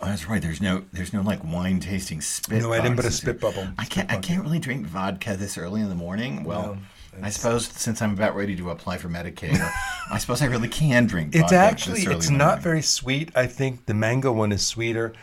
Oh, 0.00 0.06
that's 0.06 0.28
right. 0.28 0.40
There's 0.40 0.60
no, 0.60 0.84
there's 0.92 1.12
no 1.12 1.22
like 1.22 1.42
wine 1.42 1.80
tasting 1.80 2.20
spit. 2.20 2.62
No, 2.62 2.72
I 2.72 2.80
didn't 2.80 2.96
put 2.96 3.06
a 3.06 3.10
spit 3.10 3.40
bubble. 3.40 3.66
I 3.78 3.84
can't, 3.86 4.10
I 4.12 4.18
can't 4.18 4.42
really 4.42 4.58
drink 4.58 4.86
vodka 4.86 5.36
this 5.36 5.56
early 5.56 5.80
in 5.80 5.88
the 5.88 5.94
morning. 5.94 6.44
Well, 6.44 6.76
No, 7.16 7.24
I 7.24 7.30
suppose 7.30 7.66
since 7.66 8.02
I'm 8.02 8.12
about 8.12 8.36
ready 8.36 8.54
to 8.56 8.70
apply 8.70 8.98
for 8.98 9.08
Medicaid, 9.08 9.58
I 10.10 10.18
suppose 10.18 10.42
I 10.42 10.44
really 10.46 10.68
can 10.68 11.06
drink. 11.06 11.34
It's 11.34 11.40
vodka 11.40 11.56
actually 11.56 12.00
this 12.00 12.06
early 12.06 12.16
it's 12.16 12.30
not 12.30 12.46
morning. 12.46 12.62
very 12.62 12.82
sweet. 12.82 13.30
I 13.34 13.46
think 13.46 13.86
the 13.86 13.94
mango 13.94 14.30
one 14.30 14.52
is 14.52 14.64
sweeter. 14.64 15.14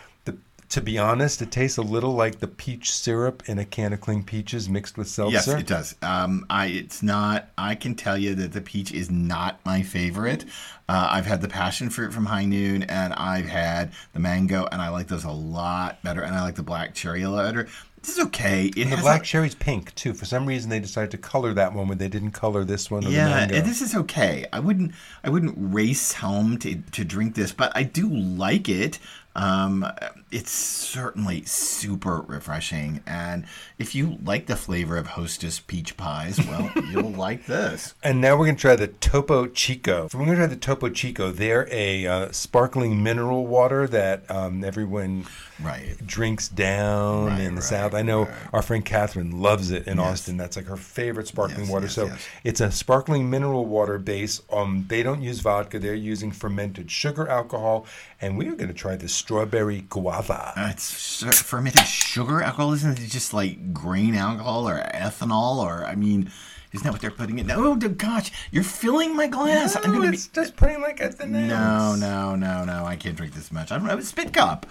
To 0.70 0.82
be 0.82 0.98
honest, 0.98 1.42
it 1.42 1.52
tastes 1.52 1.78
a 1.78 1.82
little 1.82 2.14
like 2.14 2.40
the 2.40 2.48
peach 2.48 2.92
syrup 2.92 3.44
in 3.48 3.60
a 3.60 3.66
can 3.66 3.94
of 3.94 4.02
cling 4.02 4.24
peaches 4.24 4.68
mixed 4.68 4.98
with 4.98 5.08
seltzer. 5.08 5.34
Yes, 5.34 5.48
it 5.48 5.68
does. 5.68 5.96
Um, 6.02 6.46
I 6.50 6.66
it's 6.68 7.04
not. 7.04 7.50
I 7.58 7.76
can 7.76 7.96
tell 7.96 8.18
you 8.18 8.34
that 8.36 8.52
the 8.52 8.62
peach 8.62 8.92
is 8.92 9.10
not 9.12 9.60
my 9.66 9.84
favorite. 9.84 10.44
Uh, 10.90 11.08
I've 11.12 11.26
had 11.28 11.42
the 11.42 11.48
passion 11.48 11.90
fruit 11.90 12.12
from 12.14 12.26
High 12.26 12.46
Noon, 12.46 12.84
and 12.84 13.14
I've 13.14 13.48
had 13.48 13.92
the 14.14 14.20
mango, 14.20 14.68
and 14.72 14.82
I 14.82 14.90
like 14.90 15.08
those 15.08 15.24
a 15.24 15.32
lot 15.32 16.02
better. 16.04 16.22
And 16.22 16.36
I 16.36 16.42
like 16.42 16.56
the 16.56 16.64
black 16.64 16.94
cherry 16.96 17.22
a 17.22 17.30
lot 17.30 17.46
better. 17.46 17.68
This 18.02 18.18
is 18.18 18.26
okay. 18.26 18.66
It 18.76 18.90
the 18.92 18.98
black 18.98 19.22
a- 19.22 19.26
cherry's 19.26 19.56
pink 19.56 19.94
too. 19.96 20.14
For 20.14 20.26
some 20.26 20.46
reason, 20.46 20.70
they 20.70 20.80
decided 20.80 21.12
to 21.12 21.18
color 21.18 21.54
that 21.54 21.74
one 21.74 21.88
when 21.88 21.98
they 21.98 22.08
didn't 22.10 22.32
color 22.32 22.64
this 22.64 22.92
one. 22.92 23.04
Or 23.04 23.10
the 23.10 23.16
Yeah, 23.16 23.30
mango. 23.30 23.62
this 23.62 23.82
is 23.82 23.96
okay. 23.96 24.46
I 24.52 24.60
wouldn't. 24.60 24.92
I 25.24 25.30
wouldn't 25.30 25.56
race 25.58 26.14
home 26.14 26.58
to 26.60 26.76
to 26.76 27.06
drink 27.06 27.36
this, 27.36 27.52
but 27.52 27.72
I 27.76 27.84
do 27.84 28.08
like 28.10 28.68
it. 28.70 29.00
Um, 29.36 29.86
it's 30.32 30.52
certainly 30.52 31.44
super 31.46 32.22
refreshing, 32.22 33.02
and 33.06 33.46
if 33.78 33.94
you 33.94 34.18
like 34.24 34.46
the 34.46 34.56
flavor 34.56 34.98
of 34.98 35.08
Hostess 35.08 35.60
peach 35.60 35.98
pies, 35.98 36.40
well, 36.40 36.72
you'll 36.90 37.12
like 37.12 37.46
this. 37.46 37.94
And 38.04 38.22
now 38.22 38.38
we're 38.38 38.46
going 38.46 38.56
to 38.56 38.62
try 38.62 38.76
the 38.76 38.88
Topo 38.88 39.48
Chico. 39.48 40.08
So 40.08 40.18
we're 40.18 40.26
going 40.26 40.38
to 40.38 40.46
try 40.46 40.48
the 40.48 40.56
Topo 40.56 40.90
Chico. 40.90 41.32
They're 41.32 41.68
a 41.72 42.08
uh, 42.08 42.32
sparkling 42.32 43.04
mineral 43.04 43.46
water 43.46 43.88
that 43.88 44.30
um, 44.32 44.64
everyone 44.64 45.26
Right. 45.64 45.96
drinks 46.06 46.50
down 46.50 47.28
Right, 47.28 47.40
in 47.40 47.56
the 47.56 47.62
right, 47.62 47.64
South. 47.64 47.94
I 47.94 48.02
know 48.02 48.28
our 48.52 48.62
friend 48.62 48.84
Catherine 48.84 49.40
loves 49.42 49.72
it 49.72 49.88
in 49.88 49.98
Yes. 49.98 50.06
Austin. 50.12 50.38
That's 50.38 50.58
like 50.58 50.66
her 50.68 50.76
favorite 50.78 51.28
sparkling 51.28 51.62
Yes, 51.62 51.70
water. 51.70 51.86
yes, 51.86 51.94
so 51.96 52.12
it's 52.44 52.60
a 52.62 52.72
sparkling 52.72 53.30
mineral 53.30 53.66
water 53.66 53.98
base. 53.98 54.42
Um, 54.52 54.86
they 54.90 55.02
don't 55.04 55.22
use 55.22 55.40
vodka. 55.40 55.80
They're 55.80 55.94
using 55.96 56.32
fermented 56.32 56.92
sugar 56.92 57.28
alcohol. 57.30 57.86
And 58.22 58.38
we 58.38 58.48
are 58.50 58.56
going 58.56 58.68
to 58.68 58.74
try 58.74 58.96
the 58.96 59.08
strawberry 59.08 59.82
guava. 59.90 60.54
Uh, 60.58 60.68
it's 60.72 61.42
fermented 61.42 61.86
sugar 61.86 62.42
alcohol. 62.42 62.74
Isn't 62.74 63.00
it 63.00 63.10
just 63.10 63.34
like 63.34 63.74
grain 63.74 64.16
alcohol 64.16 64.68
or 64.68 64.82
ethanol? 64.94 65.58
Or 65.58 65.86
I 65.86 65.96
mean, 65.96 66.32
isn't 66.74 66.84
that 66.84 66.92
what 66.92 67.02
they're 67.02 67.12
putting 67.12 67.40
in? 67.40 67.50
Oh 67.52 67.76
gosh, 67.76 68.32
you're 68.52 68.64
filling 68.64 69.16
my 69.16 69.28
glass. 69.28 69.78
I'm 69.82 69.94
No, 69.94 70.02
be. 70.02 70.08
it's 70.10 70.28
just 70.28 70.56
plain 70.58 70.82
like 70.82 71.00
at 71.02 71.18
the 71.18 71.26
No, 71.26 71.96
no, 71.96 72.36
no, 72.36 72.66
no. 72.66 72.86
I 72.86 72.96
can't 72.98 73.16
drink 73.16 73.34
this 73.34 73.52
much. 73.52 73.72
I 73.72 73.78
don't 73.78 73.88
have 73.88 74.00
a 74.00 74.04
spit 74.04 74.34
cup. 74.34 74.66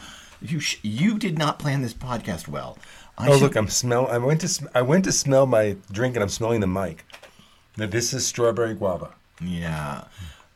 You 0.46 0.60
sh- 0.60 0.78
you 0.82 1.18
did 1.18 1.38
not 1.38 1.58
plan 1.58 1.80
this 1.82 1.94
podcast 1.94 2.46
well. 2.48 2.76
I 3.16 3.28
Oh, 3.28 3.32
should- 3.34 3.42
look! 3.42 3.56
I'm 3.56 3.68
smell. 3.68 4.06
I 4.08 4.18
went 4.18 4.40
to. 4.42 4.48
sm- 4.48 4.66
I 4.74 4.82
went 4.82 5.04
to 5.04 5.12
smell 5.12 5.46
my 5.46 5.76
drink, 5.90 6.16
and 6.16 6.22
I'm 6.22 6.28
smelling 6.28 6.60
the 6.60 6.66
mic. 6.66 7.04
Now 7.76 7.86
this 7.86 8.12
is 8.12 8.26
strawberry 8.26 8.74
guava. 8.74 9.14
Yeah. 9.40 10.04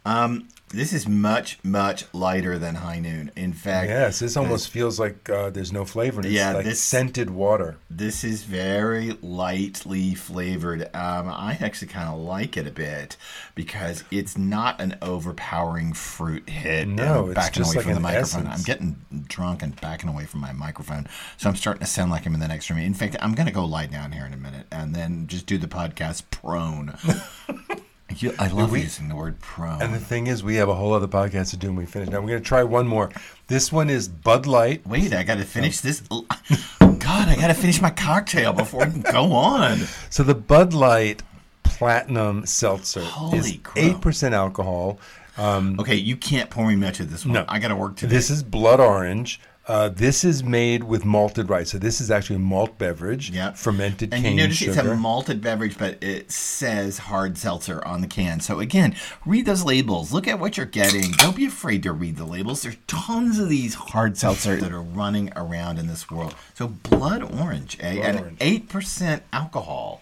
Um, 0.05 0.49
this 0.71 0.93
is 0.93 1.09
much, 1.09 1.59
much 1.63 2.05
lighter 2.13 2.59
than 2.59 2.75
High 2.77 2.99
Noon. 2.99 3.31
In 3.37 3.53
fact, 3.53 3.89
Yes, 3.89 4.19
this 4.19 4.37
almost 4.37 4.71
feels 4.71 4.99
like 5.01 5.29
uh, 5.31 5.51
there's 5.51 5.73
no 5.73 5.85
flavor. 5.85 6.21
It's 6.21 6.31
Yeah, 6.31 6.53
like 6.53 6.65
this- 6.65 6.81
scented 6.81 7.31
water. 7.31 7.77
This 7.91 8.23
is 8.25 8.45
very 8.45 9.17
lightly 9.23 10.15
flavored. 10.15 10.83
Um, 10.95 11.29
I 11.29 11.59
actually 11.61 11.89
kind 11.89 12.09
of 12.09 12.19
like 12.21 12.57
it 12.57 12.67
a 12.67 12.71
bit 12.71 13.17
because 13.55 14.05
it's 14.11 14.37
not 14.39 14.81
an 14.81 14.97
overpowering 15.03 15.93
fruit 15.95 16.49
hit. 16.49 16.87
No, 16.89 17.25
I'm 17.25 17.31
it's 17.31 17.35
backing 17.35 17.63
just 17.63 17.75
away 17.75 17.77
like 17.79 17.85
from 17.85 17.95
the 17.95 18.01
microphone. 18.01 18.47
essence. 18.47 18.59
I'm 18.61 18.65
getting 18.65 19.25
drunk 19.29 19.63
and 19.63 19.81
backing 19.81 20.09
away 20.09 20.25
from 20.27 20.41
my 20.41 20.53
microphone, 20.53 21.07
so 21.37 21.49
I'm 21.49 21.57
starting 21.57 21.81
to 21.81 21.87
sound 21.87 22.11
like 22.11 22.27
I'm 22.27 22.35
in 22.35 22.41
the 22.41 22.49
next 22.49 22.69
room. 22.71 22.79
In 22.79 22.95
fact, 22.95 23.17
I'm 23.21 23.35
going 23.35 23.47
to 23.47 23.53
go 23.53 23.65
lie 23.65 23.87
down 23.87 24.13
here 24.13 24.27
in 24.27 24.33
a 24.33 24.37
minute 24.37 24.67
and 24.71 24.95
then 24.95 25.27
just 25.27 25.47
do 25.47 25.59
the 25.59 25.67
podcast 25.69 26.25
prone. 26.31 26.95
You- 28.21 28.35
I 28.39 28.49
love 28.49 28.71
we- 28.73 28.83
using 28.83 29.09
the 29.09 29.15
word 29.17 29.39
prone. 29.41 29.81
And 29.83 29.95
the 29.95 29.99
thing 30.01 30.27
is, 30.27 30.43
we 30.43 30.57
have 30.57 30.69
a 30.69 30.75
whole 30.75 30.93
other 30.93 31.09
podcast 31.09 31.51
to 31.51 31.57
do 31.57 31.69
when 31.69 31.77
we 31.77 31.87
finish. 31.87 32.09
Now 32.09 32.21
we're 32.21 32.29
going 32.29 32.43
to 32.43 32.49
try 32.49 32.63
one 32.65 32.87
more. 32.89 33.11
This 33.47 33.71
one 33.73 33.89
is 33.91 34.09
Bud 34.09 34.47
Light. 34.47 34.87
Wait, 34.87 35.13
I 35.15 35.23
got 35.23 35.37
to 35.39 35.45
finish 35.45 35.81
this. 35.81 36.01
God, 36.01 37.29
I 37.29 37.37
got 37.37 37.49
to 37.49 37.55
finish 37.55 37.81
my 37.81 37.91
cocktail 37.91 38.53
before 38.53 38.83
I 38.83 38.91
can 38.91 39.01
go 39.03 39.33
on. 39.33 39.79
So 40.11 40.23
the 40.23 40.35
Bud 40.35 40.73
Light 40.75 41.23
Platinum 41.63 42.45
Seltzer 42.47 43.01
Holy 43.03 43.39
is 43.39 43.59
eight 43.77 44.01
percent 44.01 44.35
alcohol. 44.35 44.99
Um, 45.37 45.79
Okay, 45.79 45.95
you 45.95 46.17
can't 46.17 46.51
pour 46.51 46.67
me 46.67 46.75
much 46.77 46.99
of 47.01 47.11
this 47.11 47.25
one. 47.25 47.35
No. 47.35 47.45
I 47.49 47.59
got 47.61 47.69
to 47.69 47.77
work 47.77 47.97
today. 47.97 48.11
this 48.15 48.29
is 48.31 48.43
blood 48.43 48.81
orange. 48.81 49.41
Uh, 49.69 49.91
this 49.91 50.25
is 50.25 50.43
made 50.43 50.83
with 50.85 51.05
malted 51.05 51.51
rice. 51.51 51.71
So 51.73 51.79
this 51.79 52.01
is 52.01 52.11
actually 52.11 52.37
a 52.37 52.39
malt 52.41 52.79
beverage, 52.79 53.29
Yeah. 53.31 53.53
fermented 53.53 54.15
and 54.15 54.23
cane 54.25 54.37
you 54.39 54.43
notice 54.45 54.57
sugar. 54.57 54.71
it's 54.73 54.81
a 54.81 54.97
malted 54.97 55.43
beverage, 55.43 55.77
but 55.77 56.03
it 56.03 56.33
says 56.33 56.97
hard 56.97 57.37
seltzer 57.37 57.87
on 57.87 58.01
the 58.01 58.07
can. 58.07 58.41
So 58.41 58.61
again, 58.61 58.97
read 59.27 59.45
those 59.45 59.65
labels. 59.65 60.11
Look 60.11 60.27
at 60.27 60.41
what 60.41 60.57
you're 60.57 60.65
getting. 60.65 61.11
Don't 61.13 61.37
be 61.37 61.45
afraid 61.45 61.83
to 61.83 61.93
read 61.93 62.17
the 62.17 62.25
labels. 62.25 62.63
There's 62.63 62.79
tons 62.87 63.39
of 63.39 63.51
these 63.51 63.75
hard 63.75 64.17
seltzer 64.17 64.57
that 64.57 64.73
are 64.73 64.81
running 64.81 65.31
around 65.37 65.79
in 65.79 65.87
this 65.87 66.11
world. 66.11 66.35
So 66.55 66.69
blood 66.69 67.23
orange, 67.23 67.77
eh? 67.81 67.97
Blood 67.97 68.15
and 68.17 68.37
eight 68.41 68.71
percent 68.71 69.23
alcohol. 69.35 70.01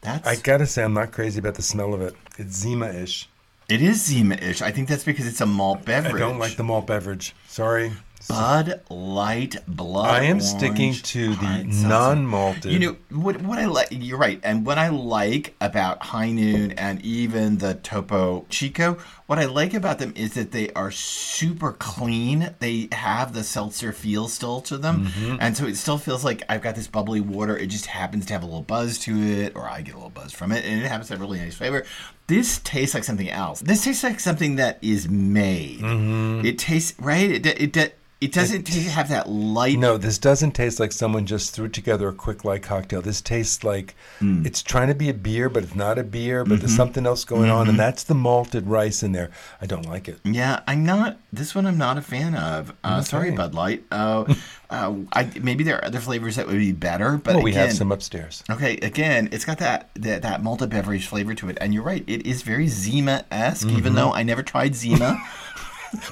That's 0.00 0.28
I 0.28 0.36
gotta 0.36 0.64
say, 0.66 0.84
I'm 0.84 0.94
not 0.94 1.10
crazy 1.10 1.40
about 1.40 1.56
the 1.56 1.62
smell 1.62 1.92
of 1.92 2.00
it. 2.02 2.14
It's 2.38 2.54
Zima-ish. 2.56 3.28
it 3.68 3.82
is 3.82 4.00
Zima-ish. 4.04 4.62
I 4.62 4.70
think 4.70 4.88
that's 4.88 5.02
because 5.02 5.26
it's 5.26 5.40
a 5.40 5.46
malt 5.46 5.84
beverage. 5.84 6.14
I 6.14 6.18
don't 6.20 6.38
like 6.38 6.56
the 6.56 6.62
malt 6.62 6.86
beverage. 6.86 7.34
Sorry. 7.48 7.90
Bud 8.28 8.80
Light 8.90 9.56
Blood. 9.66 10.06
I 10.10 10.24
am 10.24 10.40
sticking 10.40 10.92
to 10.92 11.34
the 11.36 11.64
non-malted. 11.64 12.72
You 12.72 12.78
know 12.78 12.96
what? 13.10 13.40
What 13.42 13.58
I 13.58 13.66
like. 13.66 13.88
You're 13.90 14.18
right. 14.18 14.40
And 14.42 14.66
what 14.66 14.76
I 14.76 14.88
like 14.88 15.54
about 15.60 16.02
High 16.02 16.30
Noon 16.32 16.72
and 16.72 17.00
even 17.02 17.58
the 17.58 17.74
Topo 17.74 18.44
Chico, 18.50 18.98
what 19.26 19.38
I 19.38 19.46
like 19.46 19.72
about 19.72 19.98
them 19.98 20.12
is 20.16 20.34
that 20.34 20.50
they 20.52 20.70
are 20.72 20.90
super 20.90 21.72
clean. 21.72 22.54
They 22.58 22.88
have 22.92 23.32
the 23.34 23.44
seltzer 23.44 23.92
feel 23.92 24.28
still 24.28 24.60
to 24.62 24.76
them, 24.76 25.06
Mm-hmm. 25.06 25.36
and 25.40 25.56
so 25.56 25.66
it 25.66 25.76
still 25.76 25.98
feels 25.98 26.24
like 26.24 26.42
I've 26.48 26.62
got 26.62 26.74
this 26.74 26.88
bubbly 26.88 27.20
water. 27.20 27.56
It 27.56 27.66
just 27.68 27.86
happens 27.86 28.26
to 28.26 28.32
have 28.32 28.42
a 28.42 28.46
little 28.46 28.62
buzz 28.62 28.98
to 29.00 29.16
it, 29.16 29.54
or 29.54 29.68
I 29.68 29.80
get 29.82 29.94
a 29.94 29.96
little 29.96 30.10
buzz 30.10 30.32
from 30.32 30.52
it, 30.52 30.64
and 30.64 30.82
it 30.82 30.88
happens 30.88 31.08
to 31.08 31.14
have 31.14 31.20
really 31.20 31.38
nice 31.38 31.54
flavor. 31.54 31.84
This 32.28 32.60
tastes 32.62 32.94
like 32.94 33.04
something 33.04 33.30
else. 33.30 33.60
This 33.60 33.84
tastes 33.84 34.04
like 34.04 34.20
something 34.20 34.56
that 34.56 34.78
is 34.82 35.08
made. 35.08 35.80
Mm-hmm. 35.80 36.44
It 36.46 36.58
tastes 36.58 36.94
right. 37.00 37.30
It 37.30 37.46
it 37.46 37.76
it, 37.76 37.98
it 38.20 38.32
doesn't 38.32 38.64
taste, 38.64 38.88
have 38.90 39.08
that 39.10 39.28
light. 39.28 39.78
No, 39.78 39.96
this 39.96 40.18
doesn't 40.18 40.50
taste 40.52 40.80
like 40.80 40.90
someone 40.90 41.24
just 41.24 41.54
threw 41.54 41.68
together 41.68 42.08
a 42.08 42.12
quick 42.12 42.44
light 42.44 42.62
cocktail. 42.64 43.00
This 43.00 43.20
tastes 43.20 43.62
like 43.62 43.94
Hmm. 44.18 44.44
it's 44.44 44.62
trying 44.62 44.88
to 44.88 44.94
be 44.94 45.08
a 45.08 45.14
beer, 45.14 45.48
but 45.48 45.62
it's 45.62 45.76
not 45.76 45.98
a 45.98 46.02
beer, 46.02 46.42
but 46.44 46.54
Mm-hmm. 46.54 46.60
there's 46.60 46.74
something 46.76 47.06
else 47.06 47.24
going 47.24 47.48
on, 47.50 47.68
and 47.68 47.78
that's 47.78 48.02
the 48.02 48.14
malted 48.14 48.66
rice 48.66 49.02
in 49.04 49.12
there. 49.12 49.30
I 49.62 49.66
don't 49.66 49.86
like 49.86 50.08
it. 50.08 50.18
Yeah, 50.24 50.60
I'm 50.66 50.84
not. 50.84 51.18
This 51.32 51.54
one 51.54 51.64
I'm 51.66 51.78
not 51.78 51.96
a 51.96 52.02
fan 52.02 52.34
of. 52.34 52.72
Uh, 52.82 53.02
Sorry, 53.02 53.30
Bud 53.30 53.54
Light. 53.54 53.84
Uh, 53.92 54.24
uh, 54.70 54.94
I, 55.12 55.30
maybe 55.40 55.62
there 55.62 55.76
are 55.76 55.84
other 55.84 56.00
flavors 56.00 56.34
that 56.36 56.46
would 56.48 56.58
be 56.58 56.72
better, 56.72 57.18
but 57.18 57.34
Well, 57.36 57.44
we 57.44 57.50
again, 57.52 57.68
have 57.68 57.76
some 57.76 57.92
upstairs. 57.92 58.42
Okay, 58.50 58.78
again, 58.78 59.28
it's 59.30 59.44
got 59.44 59.58
that, 59.58 59.90
that 59.94 60.22
that 60.22 60.42
malted 60.42 60.70
beverage 60.70 61.06
flavor 61.06 61.34
to 61.34 61.48
it, 61.50 61.58
and 61.60 61.72
you're 61.72 61.84
right. 61.84 62.02
It 62.08 62.26
is 62.26 62.42
very 62.42 62.66
Zima 62.66 63.24
esque, 63.30 63.66
Mm-hmm. 63.68 63.76
even 63.78 63.94
though 63.94 64.12
I 64.12 64.24
never 64.24 64.42
tried 64.42 64.74
Zima. 64.74 65.22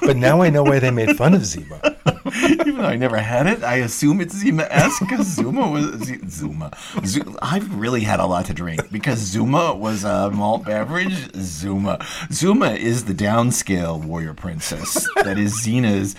But 0.01 0.17
now 0.17 0.41
I 0.41 0.49
know 0.49 0.63
why 0.63 0.79
they 0.79 0.89
made 0.89 1.15
fun 1.17 1.35
of 1.35 1.45
Zima. 1.45 1.79
even 2.49 2.77
though 2.77 2.85
I 2.85 2.95
never 2.95 3.17
had 3.17 3.47
it, 3.47 3.63
I 3.63 3.75
assume 3.77 4.21
it's 4.21 4.35
Zima 4.35 4.63
esque 4.69 4.99
because 5.01 5.27
Zuma 5.27 5.69
was 5.69 6.03
Z- 6.03 6.19
Zuma. 6.29 6.71
Zu- 7.05 7.37
I've 7.41 7.73
really 7.75 8.01
had 8.01 8.19
a 8.19 8.25
lot 8.25 8.45
to 8.45 8.53
drink 8.53 8.91
because 8.91 9.19
Zuma 9.19 9.73
was 9.75 10.03
a 10.03 10.29
malt 10.31 10.65
beverage. 10.65 11.33
Zuma, 11.35 12.05
Zuma 12.31 12.71
is 12.71 13.05
the 13.05 13.13
downscale 13.13 14.03
warrior 14.03 14.33
princess. 14.33 15.07
That 15.23 15.37
is 15.37 15.53
Xena's 15.65 16.15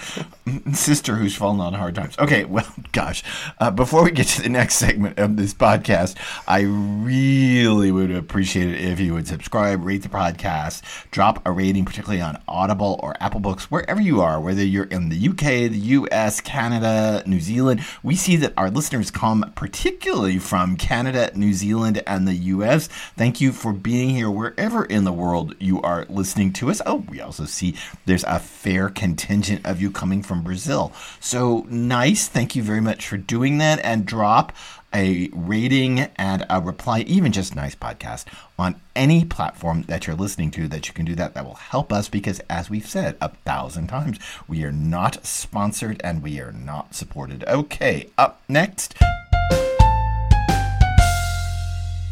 sister 0.72 1.16
who's 1.16 1.34
fallen 1.36 1.60
on 1.60 1.74
hard 1.74 1.94
times. 1.94 2.18
Okay, 2.18 2.44
well, 2.44 2.66
gosh, 2.92 3.22
uh, 3.58 3.70
before 3.70 4.04
we 4.04 4.10
get 4.10 4.26
to 4.28 4.42
the 4.42 4.48
next 4.48 4.76
segment 4.76 5.18
of 5.18 5.36
this 5.36 5.54
podcast, 5.54 6.16
I 6.46 6.60
really 6.62 7.90
would 7.92 8.10
appreciate 8.10 8.68
it 8.68 8.80
if 8.80 9.00
you 9.00 9.14
would 9.14 9.26
subscribe, 9.26 9.84
rate 9.84 10.02
the 10.02 10.08
podcast, 10.08 10.82
drop 11.10 11.40
a 11.46 11.52
rating, 11.52 11.84
particularly 11.84 12.20
on 12.22 12.40
Audible 12.48 12.98
or 13.02 13.16
Apple 13.20 13.40
Books, 13.40 13.70
wherever 13.70 14.00
you 14.00 14.20
are, 14.20 14.40
whether 14.40 14.64
you're 14.64 14.84
in 14.84 15.08
the 15.08 15.28
UK, 15.28 15.70
the 15.70 15.77
US, 15.78 16.40
Canada, 16.40 17.22
New 17.26 17.40
Zealand. 17.40 17.84
We 18.02 18.16
see 18.16 18.36
that 18.36 18.52
our 18.56 18.70
listeners 18.70 19.10
come 19.10 19.52
particularly 19.54 20.38
from 20.38 20.76
Canada, 20.76 21.30
New 21.34 21.52
Zealand, 21.52 22.02
and 22.06 22.26
the 22.26 22.34
US. 22.34 22.88
Thank 23.16 23.40
you 23.40 23.52
for 23.52 23.72
being 23.72 24.10
here 24.10 24.30
wherever 24.30 24.84
in 24.84 25.04
the 25.04 25.12
world 25.12 25.54
you 25.58 25.80
are 25.82 26.06
listening 26.08 26.52
to 26.54 26.70
us. 26.70 26.82
Oh, 26.86 27.04
we 27.08 27.20
also 27.20 27.44
see 27.44 27.74
there's 28.06 28.24
a 28.24 28.38
fair 28.38 28.88
contingent 28.88 29.66
of 29.66 29.80
you 29.80 29.90
coming 29.90 30.22
from 30.22 30.42
Brazil. 30.42 30.92
So 31.20 31.66
nice. 31.68 32.28
Thank 32.28 32.56
you 32.56 32.62
very 32.62 32.80
much 32.80 33.06
for 33.06 33.16
doing 33.16 33.58
that 33.58 33.80
and 33.84 34.06
drop 34.06 34.52
a 34.94 35.28
rating 35.32 36.00
and 36.16 36.46
a 36.48 36.60
reply, 36.60 37.00
even 37.00 37.32
just 37.32 37.54
nice 37.54 37.74
podcast 37.74 38.24
on 38.58 38.80
any 38.96 39.24
platform 39.24 39.82
that 39.82 40.06
you're 40.06 40.16
listening 40.16 40.50
to 40.52 40.68
that 40.68 40.88
you 40.88 40.94
can 40.94 41.04
do 41.04 41.14
that. 41.14 41.34
That 41.34 41.44
will 41.44 41.54
help 41.54 41.92
us 41.92 42.08
because, 42.08 42.40
as 42.50 42.70
we've 42.70 42.86
said 42.86 43.16
a 43.20 43.28
thousand 43.44 43.88
times, 43.88 44.18
we 44.46 44.64
are 44.64 44.72
not 44.72 45.24
sponsored 45.24 46.00
and 46.02 46.22
we 46.22 46.40
are 46.40 46.52
not 46.52 46.94
supported. 46.94 47.44
Okay, 47.44 48.10
up 48.16 48.42
next. 48.48 48.94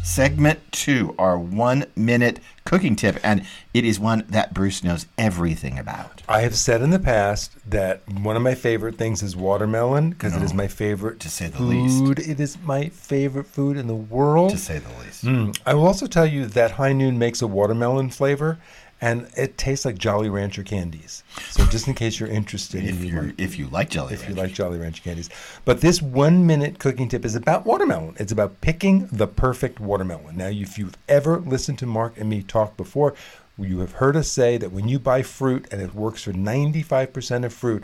Segment 0.07 0.59
two, 0.71 1.13
our 1.19 1.37
one 1.37 1.83
minute 1.97 2.39
cooking 2.63 2.95
tip, 2.95 3.19
and 3.23 3.45
it 3.73 3.83
is 3.83 3.99
one 3.99 4.23
that 4.29 4.53
Bruce 4.53 4.81
knows 4.81 5.05
everything 5.17 5.77
about. 5.77 6.23
I 6.29 6.41
have 6.41 6.55
said 6.55 6.81
in 6.81 6.91
the 6.91 6.97
past 6.97 7.51
that 7.69 8.07
one 8.07 8.37
of 8.37 8.41
my 8.41 8.55
favorite 8.55 8.97
things 8.97 9.21
is 9.21 9.35
watermelon 9.35 10.11
because 10.11 10.33
it 10.33 10.41
is 10.41 10.53
my 10.53 10.67
favorite 10.67 11.19
To 11.19 11.29
say 11.29 11.47
the 11.47 11.57
food. 11.57 11.67
least. 11.67 12.27
It 12.29 12.39
is 12.39 12.57
my 12.63 12.87
favorite 12.87 13.47
food 13.47 13.75
in 13.75 13.87
the 13.87 13.95
world. 13.95 14.51
To 14.51 14.57
say 14.57 14.79
the 14.79 14.89
least. 15.03 15.25
Mm. 15.25 15.59
I 15.65 15.73
will 15.73 15.85
also 15.85 16.07
tell 16.07 16.25
you 16.25 16.45
that 16.47 16.71
High 16.71 16.93
Noon 16.93 17.19
makes 17.19 17.41
a 17.41 17.47
watermelon 17.47 18.09
flavor, 18.09 18.59
and 19.01 19.27
it 19.37 19.57
tastes 19.57 19.85
like 19.85 19.97
Jolly 19.97 20.29
Rancher 20.29 20.63
candies. 20.63 21.23
So 21.49 21.65
just 21.65 21.87
in 21.87 21.93
case 21.93 22.19
you're 22.19 22.29
interested, 22.29 22.83
If 22.83 23.03
in 23.03 23.07
you 23.07 23.33
if 23.37 23.59
you 23.59 23.67
like 23.67 23.89
jelly, 23.89 24.13
if 24.13 24.27
you 24.27 24.35
like 24.35 24.53
Jolly 24.53 24.79
Rancher 24.79 25.03
candies. 25.03 25.29
But 25.65 25.81
this 25.81 26.01
one 26.01 26.47
minute 26.47 26.79
cooking 26.79 27.07
tip 27.07 27.23
is 27.23 27.35
about 27.35 27.65
watermelon. 27.65 28.15
It's 28.19 28.31
about 28.31 28.59
picking 28.61 29.07
the 29.11 29.27
perfect 29.27 29.79
watermelon. 29.79 30.37
Now, 30.37 30.47
if 30.47 30.77
you've 30.77 30.97
ever 31.07 31.39
listened 31.39 31.79
to 31.79 31.85
Mark 31.85 32.17
and 32.17 32.29
me 32.29 32.41
talk 32.41 32.75
before, 32.75 33.13
you 33.59 33.79
have 33.79 33.93
heard 33.93 34.15
us 34.15 34.27
say 34.27 34.57
that 34.57 34.71
when 34.71 34.87
you 34.87 34.99
buy 34.99 35.21
fruit 35.21 35.67
and 35.71 35.81
it 35.81 35.95
works 35.95 36.23
for 36.23 36.33
95% 36.33 37.45
of 37.45 37.53
fruit, 37.53 37.83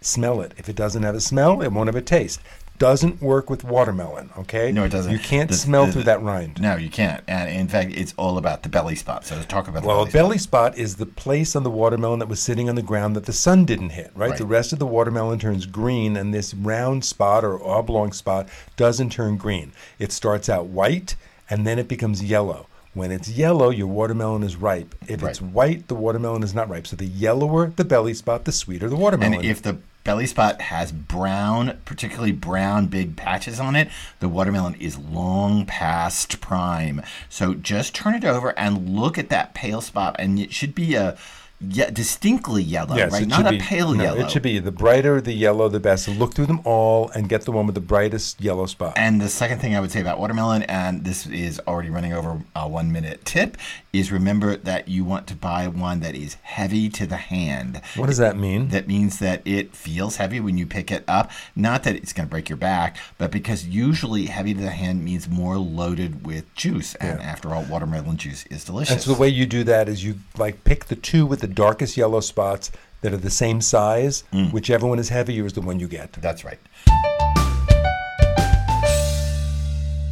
smell 0.00 0.40
it. 0.40 0.52
If 0.56 0.68
it 0.68 0.76
doesn't 0.76 1.02
have 1.02 1.14
a 1.14 1.20
smell, 1.20 1.60
it 1.62 1.72
won't 1.72 1.88
have 1.88 1.96
a 1.96 2.02
taste. 2.02 2.40
Doesn't 2.78 3.20
work 3.20 3.50
with 3.50 3.64
watermelon, 3.64 4.30
okay? 4.38 4.70
No, 4.70 4.84
it 4.84 4.90
doesn't. 4.90 5.10
You 5.10 5.18
can't 5.18 5.48
The- 5.50 5.56
smell 5.56 5.86
the- 5.86 5.92
through 5.92 6.02
that 6.04 6.22
rind. 6.22 6.60
No, 6.60 6.76
you 6.76 6.88
can't. 6.88 7.22
And 7.26 7.50
in 7.50 7.66
fact, 7.66 7.90
it's 7.92 8.14
all 8.16 8.38
about 8.38 8.62
the 8.62 8.68
belly 8.68 8.94
spot. 8.94 9.26
So 9.26 9.34
let's 9.34 9.46
talk 9.48 9.66
about 9.66 9.82
the 9.82 9.88
Well, 9.88 10.02
a 10.02 10.06
belly, 10.06 10.12
belly 10.12 10.38
spot 10.38 10.78
is 10.78 10.96
the 10.96 11.06
place 11.06 11.56
on 11.56 11.64
the 11.64 11.70
watermelon 11.70 12.20
that 12.20 12.28
was 12.28 12.40
sitting 12.40 12.68
on 12.68 12.76
the 12.76 12.82
ground 12.82 13.16
that 13.16 13.26
the 13.26 13.32
sun 13.32 13.64
didn't 13.64 13.90
hit, 13.90 14.12
right? 14.14 14.30
Right. 14.30 14.38
The 14.38 14.46
rest 14.46 14.72
of 14.72 14.78
the 14.78 14.86
watermelon 14.86 15.40
turns 15.40 15.66
green, 15.66 16.16
and 16.16 16.32
this 16.32 16.54
round 16.54 17.04
spot 17.04 17.44
or 17.44 17.60
oblong 17.66 18.12
spot 18.12 18.48
doesn't 18.76 19.10
turn 19.10 19.36
green. 19.38 19.72
It 19.98 20.12
starts 20.12 20.48
out 20.48 20.66
white, 20.66 21.16
and 21.50 21.66
then 21.66 21.78
it 21.80 21.88
becomes 21.88 22.22
yellow. 22.22 22.66
When 22.94 23.10
it's 23.12 23.28
yellow, 23.28 23.70
your 23.70 23.86
watermelon 23.86 24.42
is 24.42 24.56
ripe. 24.56 24.94
If 25.06 25.22
it's 25.22 25.40
white, 25.42 25.88
the 25.88 25.94
watermelon 25.94 26.42
is 26.42 26.54
not 26.54 26.68
ripe. 26.68 26.86
So 26.86 26.96
the 26.96 27.04
yellower 27.06 27.72
the 27.76 27.84
belly 27.84 28.14
spot, 28.14 28.44
the 28.44 28.52
sweeter 28.52 28.88
the 28.88 28.96
watermelon. 28.96 29.34
And 29.34 29.44
if 29.44 29.62
the 29.62 29.78
belly 30.08 30.24
spot 30.24 30.62
has 30.62 30.90
brown, 30.90 31.78
particularly 31.84 32.32
brown 32.32 32.86
big 32.86 33.14
patches 33.14 33.60
on 33.60 33.76
it, 33.76 33.90
the 34.20 34.28
watermelon 34.28 34.74
is 34.76 34.96
long 34.96 35.66
past 35.66 36.40
prime. 36.40 37.02
So 37.28 37.52
just 37.52 37.94
turn 37.94 38.14
it 38.14 38.24
over 38.24 38.58
and 38.58 38.88
look 38.88 39.18
at 39.18 39.28
that 39.28 39.52
pale 39.52 39.82
spot, 39.82 40.16
and 40.18 40.38
it 40.38 40.50
should 40.50 40.74
be 40.74 40.94
a 40.94 41.18
yeah, 41.60 41.90
distinctly 41.90 42.62
yellow, 42.62 42.94
Yes, 42.94 43.12
right? 43.12 43.26
Not 43.26 43.46
a 43.46 43.50
be- 43.50 43.58
pale 43.58 43.92
no, 43.92 44.02
yellow. 44.02 44.20
It 44.20 44.30
should 44.30 44.42
be 44.42 44.60
the 44.60 44.70
brighter 44.70 45.20
the 45.20 45.32
yellow, 45.32 45.68
the 45.68 45.80
best. 45.80 46.04
So 46.04 46.12
look 46.12 46.34
through 46.34 46.46
them 46.46 46.60
all 46.64 47.10
and 47.10 47.28
get 47.28 47.42
the 47.42 47.50
one 47.52 47.66
with 47.66 47.74
the 47.74 47.80
brightest 47.80 48.40
yellow 48.40 48.66
spot. 48.66 48.94
And 48.96 49.20
the 49.20 49.28
second 49.28 49.58
thing 49.58 49.74
I 49.74 49.80
would 49.80 49.90
say 49.90 50.00
about 50.00 50.20
watermelon, 50.20 50.62
and 50.64 51.04
this 51.04 51.26
is 51.26 51.60
already 51.66 51.90
running 51.90 52.12
over 52.12 52.40
a 52.54 52.68
one 52.68 52.92
minute 52.92 53.24
tip, 53.24 53.56
is 53.92 54.12
remember 54.12 54.56
that 54.56 54.86
you 54.86 55.04
want 55.04 55.26
to 55.26 55.34
buy 55.34 55.66
one 55.66 55.98
that 56.00 56.14
is 56.14 56.34
heavy 56.42 56.88
to 56.90 57.06
the 57.06 57.16
hand. 57.16 57.80
what 57.96 58.06
does 58.06 58.18
that 58.18 58.36
mean? 58.36 58.68
That 58.68 58.86
means 58.86 59.18
that 59.18 59.42
it 59.44 59.74
feels 59.74 60.16
heavy 60.16 60.38
when 60.38 60.58
you 60.58 60.66
pick 60.66 60.92
it 60.92 61.02
up. 61.08 61.30
Not 61.56 61.82
that 61.82 61.96
it's 61.96 62.12
going 62.12 62.28
to 62.28 62.30
break 62.30 62.48
your 62.48 62.58
back, 62.58 62.98
but 63.16 63.32
because 63.32 63.66
usually 63.66 64.26
heavy 64.26 64.54
to 64.54 64.60
the 64.60 64.70
hand 64.70 65.04
means 65.04 65.28
more 65.28 65.58
loaded 65.58 66.24
with 66.24 66.54
juice. 66.54 66.94
And 66.96 67.20
after 67.20 67.52
all, 67.52 67.64
watermelon 67.64 68.16
juice 68.16 68.46
is 68.46 68.64
delicious. 68.64 68.92
And 68.92 69.02
so 69.02 69.12
the 69.12 69.20
way 69.20 69.28
you 69.28 69.44
do 69.44 69.64
that 69.64 69.88
is 69.88 70.04
you 70.04 70.16
like 70.36 70.62
pick 70.62 70.84
the 70.84 70.96
two 70.96 71.26
with 71.26 71.40
the 71.40 71.47
darkest 71.48 71.96
yellow 71.96 72.20
spots 72.20 72.70
that 73.00 73.12
are 73.12 73.18
the 73.18 73.30
same 73.30 73.60
size. 73.60 74.24
Mm. 74.32 74.52
Whichever 74.52 74.86
one 74.86 74.98
is 74.98 75.08
heavier 75.08 75.46
is 75.46 75.52
the 75.52 75.60
one 75.60 75.80
you 75.80 75.88
get. 75.88 76.12
That's 76.14 76.44
right. 76.44 76.58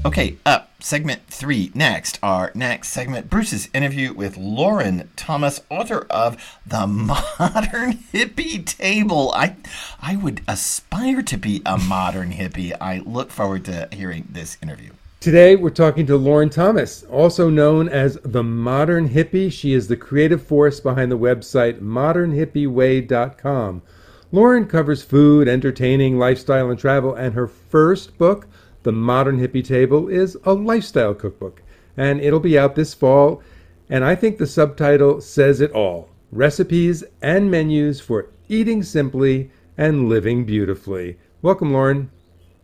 Okay, 0.07 0.37
up 0.47 0.71
segment 0.78 1.26
three. 1.26 1.73
Next, 1.75 2.21
our 2.23 2.52
next 2.55 2.90
segment, 2.90 3.28
Bruce's 3.28 3.69
interview 3.75 4.12
with 4.12 4.37
Lauren 4.37 5.11
Thomas, 5.16 5.61
author 5.69 6.07
of 6.09 6.61
The 6.64 6.87
Modern 6.87 7.95
Hippie 8.12 8.64
Table. 8.64 9.33
I, 9.35 9.57
I 10.00 10.14
would 10.14 10.43
aspire 10.47 11.23
to 11.23 11.37
be 11.37 11.61
a 11.66 11.76
modern 11.76 12.31
hippie. 12.31 12.73
I 12.81 12.99
look 12.99 13.33
forward 13.33 13.64
to 13.64 13.88
hearing 13.90 14.28
this 14.31 14.59
interview. 14.62 14.93
Today, 15.18 15.56
we're 15.56 15.70
talking 15.70 16.06
to 16.06 16.16
Lauren 16.16 16.50
Thomas, 16.50 17.02
also 17.04 17.49
known 17.49 17.88
as 17.88 18.18
the 18.23 18.44
Modern 18.44 19.08
Hippie. 19.08 19.50
She 19.50 19.73
is 19.73 19.88
the 19.88 19.96
creative 19.96 20.42
force 20.42 20.78
behind 20.78 21.11
the 21.11 21.18
website 21.18 21.80
modernhippieway.com. 21.80 23.82
Lauren 24.30 24.66
covers 24.66 25.02
food, 25.02 25.49
entertaining, 25.49 26.18
lifestyle, 26.18 26.70
and 26.70 26.78
travel, 26.78 27.14
and 27.14 27.35
her 27.35 27.49
first 27.49 28.18
book, 28.18 28.46
The 28.82 28.92
Modern 28.92 29.40
Hippie 29.40 29.64
Table, 29.64 30.08
is 30.08 30.37
a 30.44 30.52
lifestyle 30.52 31.14
cookbook. 31.14 31.62
And 31.96 32.20
it'll 32.20 32.38
be 32.38 32.58
out 32.58 32.76
this 32.76 32.92
fall. 32.92 33.42
And 33.88 34.04
I 34.04 34.14
think 34.14 34.37
the 34.37 34.46
subtitle 34.46 35.20
says 35.20 35.61
it 35.61 35.73
all 35.73 36.11
recipes 36.30 37.02
and 37.23 37.50
menus 37.50 38.00
for 38.00 38.30
eating 38.49 38.82
simply 38.82 39.50
and 39.78 40.08
living 40.08 40.44
beautifully. 40.44 41.18
Welcome, 41.40 41.73
Lauren. 41.73 42.11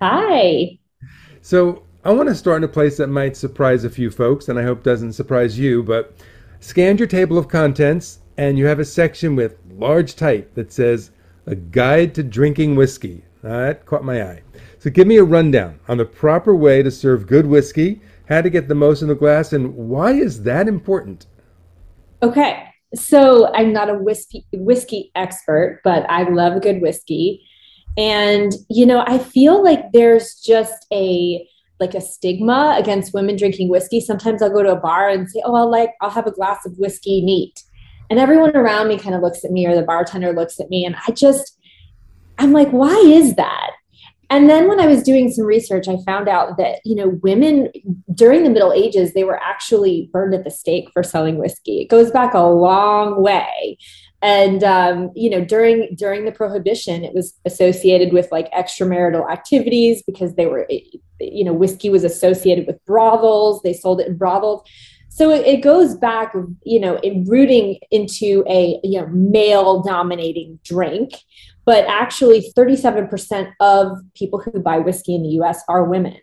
Hi. 0.01 0.79
So 1.41 1.85
I 2.05 2.11
want 2.11 2.29
to 2.29 2.35
start 2.35 2.57
in 2.57 2.65
a 2.65 2.69
place 2.69 2.97
that 2.97 3.07
might 3.07 3.37
surprise 3.37 3.85
a 3.85 3.91
few 3.91 4.11
folks, 4.11 4.49
and 4.49 4.59
I 4.59 4.65
hope 4.65 4.83
doesn't 4.83 5.13
surprise 5.13 5.57
you. 5.57 5.85
But 5.85 6.13
scan 6.59 6.99
your 6.99 7.07
table 7.07 7.39
of 7.39 7.47
contents, 7.47 8.19
and 8.37 8.59
you 8.59 8.67
have 8.67 8.81
a 8.81 8.85
section 8.85 9.37
with 9.37 9.57
large 9.71 10.17
type 10.17 10.53
that 10.55 10.73
says 10.73 11.13
"A 11.47 11.55
Guide 11.55 12.13
to 12.17 12.25
Drinking 12.25 12.75
Whiskey." 12.75 13.23
That 13.43 13.87
caught 13.87 14.05
my 14.05 14.21
eye. 14.21 14.43
So 14.81 14.91
give 14.91 15.07
me 15.07 15.19
a 15.19 15.25
rundown 15.25 15.79
on 15.87 15.97
the 15.97 16.05
proper 16.05 16.57
way 16.57 16.83
to 16.83 16.91
serve 16.91 17.29
good 17.29 17.47
whiskey, 17.47 18.01
how 18.29 18.41
to 18.41 18.51
get 18.51 18.67
the 18.67 18.75
most 18.75 19.03
in 19.03 19.09
the 19.09 19.15
glass, 19.15 19.53
and 19.53 19.73
why 19.77 20.11
is 20.11 20.43
that 20.43 20.67
important? 20.67 21.27
Okay. 22.21 22.65
So 22.97 23.53
I'm 23.55 23.73
not 23.73 23.89
a 23.89 23.95
whiskey 23.95 24.45
whiskey 24.53 25.13
expert, 25.15 25.81
but 25.85 26.05
I 26.11 26.29
love 26.29 26.63
good 26.63 26.83
whiskey. 26.83 27.47
And 27.97 28.53
you 28.69 28.87
know, 28.87 29.05
I 29.07 29.19
feel 29.19 29.63
like 29.63 29.93
there's 29.93 30.41
just 30.41 30.85
a 30.93 31.49
like 31.83 31.95
a 31.95 32.01
stigma 32.01 32.77
against 32.79 33.13
women 33.13 33.37
drinking 33.37 33.69
whiskey. 33.69 34.01
Sometimes 34.01 34.41
I'll 34.41 34.53
go 34.53 34.63
to 34.63 34.73
a 34.73 34.81
bar 34.81 35.09
and 35.09 35.29
say, 35.29 35.43
"Oh, 35.45 35.55
I'll 35.55 35.71
like 35.71 35.91
I'll 36.01 36.11
have 36.11 36.27
a 36.27 36.31
glass 36.31 36.65
of 36.65 36.79
whiskey 36.79 37.21
neat." 37.21 37.63
And 38.09 38.21
everyone 38.21 38.57
around 38.57 38.89
me 38.89 38.99
kind 38.99 39.15
of 39.15 39.23
looks 39.23 39.45
at 39.45 39.51
me 39.51 39.67
or 39.67 39.75
the 39.75 39.83
bartender 39.83 40.33
looks 40.33 40.61
at 40.61 40.71
me 40.71 40.85
and 40.85 40.95
I 41.07 41.13
just 41.13 41.59
I'm 42.39 42.53
like, 42.53 42.71
"Why 42.71 42.95
is 42.95 43.35
that?" 43.35 43.73
And 44.31 44.49
then 44.49 44.67
when 44.67 44.81
I 44.81 44.87
was 44.87 45.03
doing 45.03 45.31
some 45.31 45.45
research, 45.45 45.89
I 45.89 45.99
found 46.07 46.27
out 46.27 46.57
that, 46.57 46.81
you 46.87 46.95
know, 46.95 47.19
women 47.23 47.71
during 48.15 48.45
the 48.45 48.51
Middle 48.51 48.73
Ages, 48.73 49.13
they 49.13 49.25
were 49.25 49.39
actually 49.39 50.09
burned 50.11 50.33
at 50.33 50.45
the 50.45 50.51
stake 50.51 50.89
for 50.95 51.03
selling 51.03 51.37
whiskey. 51.37 51.83
It 51.83 51.91
goes 51.91 52.11
back 52.11 52.33
a 52.33 52.41
long 52.41 53.23
way. 53.23 53.77
And 54.23 54.63
um, 54.63 55.11
you 55.15 55.29
know, 55.31 55.45
during 55.45 55.95
during 55.97 56.25
the 56.25 56.33
prohibition, 56.33 57.05
it 57.05 57.13
was 57.13 57.35
associated 57.45 58.13
with 58.13 58.31
like 58.31 58.51
extramarital 58.53 59.31
activities 59.31 60.03
because 60.07 60.35
they 60.37 60.47
were, 60.47 60.67
you 61.21 61.45
know, 61.45 61.53
whiskey 61.53 61.91
was 61.91 62.05
associated 62.05 62.67
with 62.67 62.85
brothels. 62.85 63.63
They 63.63 63.73
sold 63.73 64.01
it 64.01 64.07
in 64.07 64.17
brothels. 64.17 64.63
So 65.09 65.31
it, 65.31 65.47
it 65.47 65.61
goes 65.61 65.95
back, 65.97 66.35
you 66.65 66.81
know, 66.81 66.97
in 66.99 67.25
rooting 67.25 67.79
into 67.91 68.45
a 68.49 68.79
you 68.85 69.01
know 69.01 69.09
male 69.09 69.83
dominating 69.83 70.61
drink 70.65 71.15
but 71.65 71.85
actually 71.87 72.53
37% 72.57 73.53
of 73.61 73.99
people 74.15 74.41
who 74.41 74.61
buy 74.61 74.79
whiskey 74.79 75.15
in 75.15 75.23
the 75.23 75.29
US 75.41 75.63
are 75.69 75.85
women. 75.85 76.19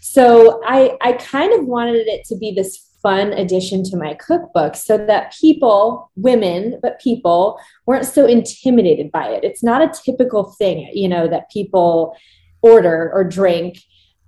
So 0.00 0.60
I, 0.66 0.96
I 1.00 1.12
kind 1.14 1.52
of 1.58 1.66
wanted 1.66 2.06
it 2.06 2.24
to 2.26 2.36
be 2.36 2.52
this 2.52 2.81
fun 3.02 3.32
addition 3.32 3.82
to 3.84 3.96
my 3.96 4.14
cookbook 4.14 4.76
so 4.76 4.96
that 4.96 5.34
people, 5.40 6.10
women, 6.16 6.78
but 6.82 7.00
people 7.00 7.58
weren't 7.86 8.06
so 8.06 8.26
intimidated 8.26 9.10
by 9.10 9.28
it. 9.28 9.44
It's 9.44 9.62
not 9.62 9.82
a 9.82 9.92
typical 10.04 10.52
thing, 10.52 10.90
you 10.92 11.08
know, 11.08 11.28
that 11.28 11.50
people 11.50 12.16
order 12.62 13.10
or 13.12 13.24
drink. 13.24 13.78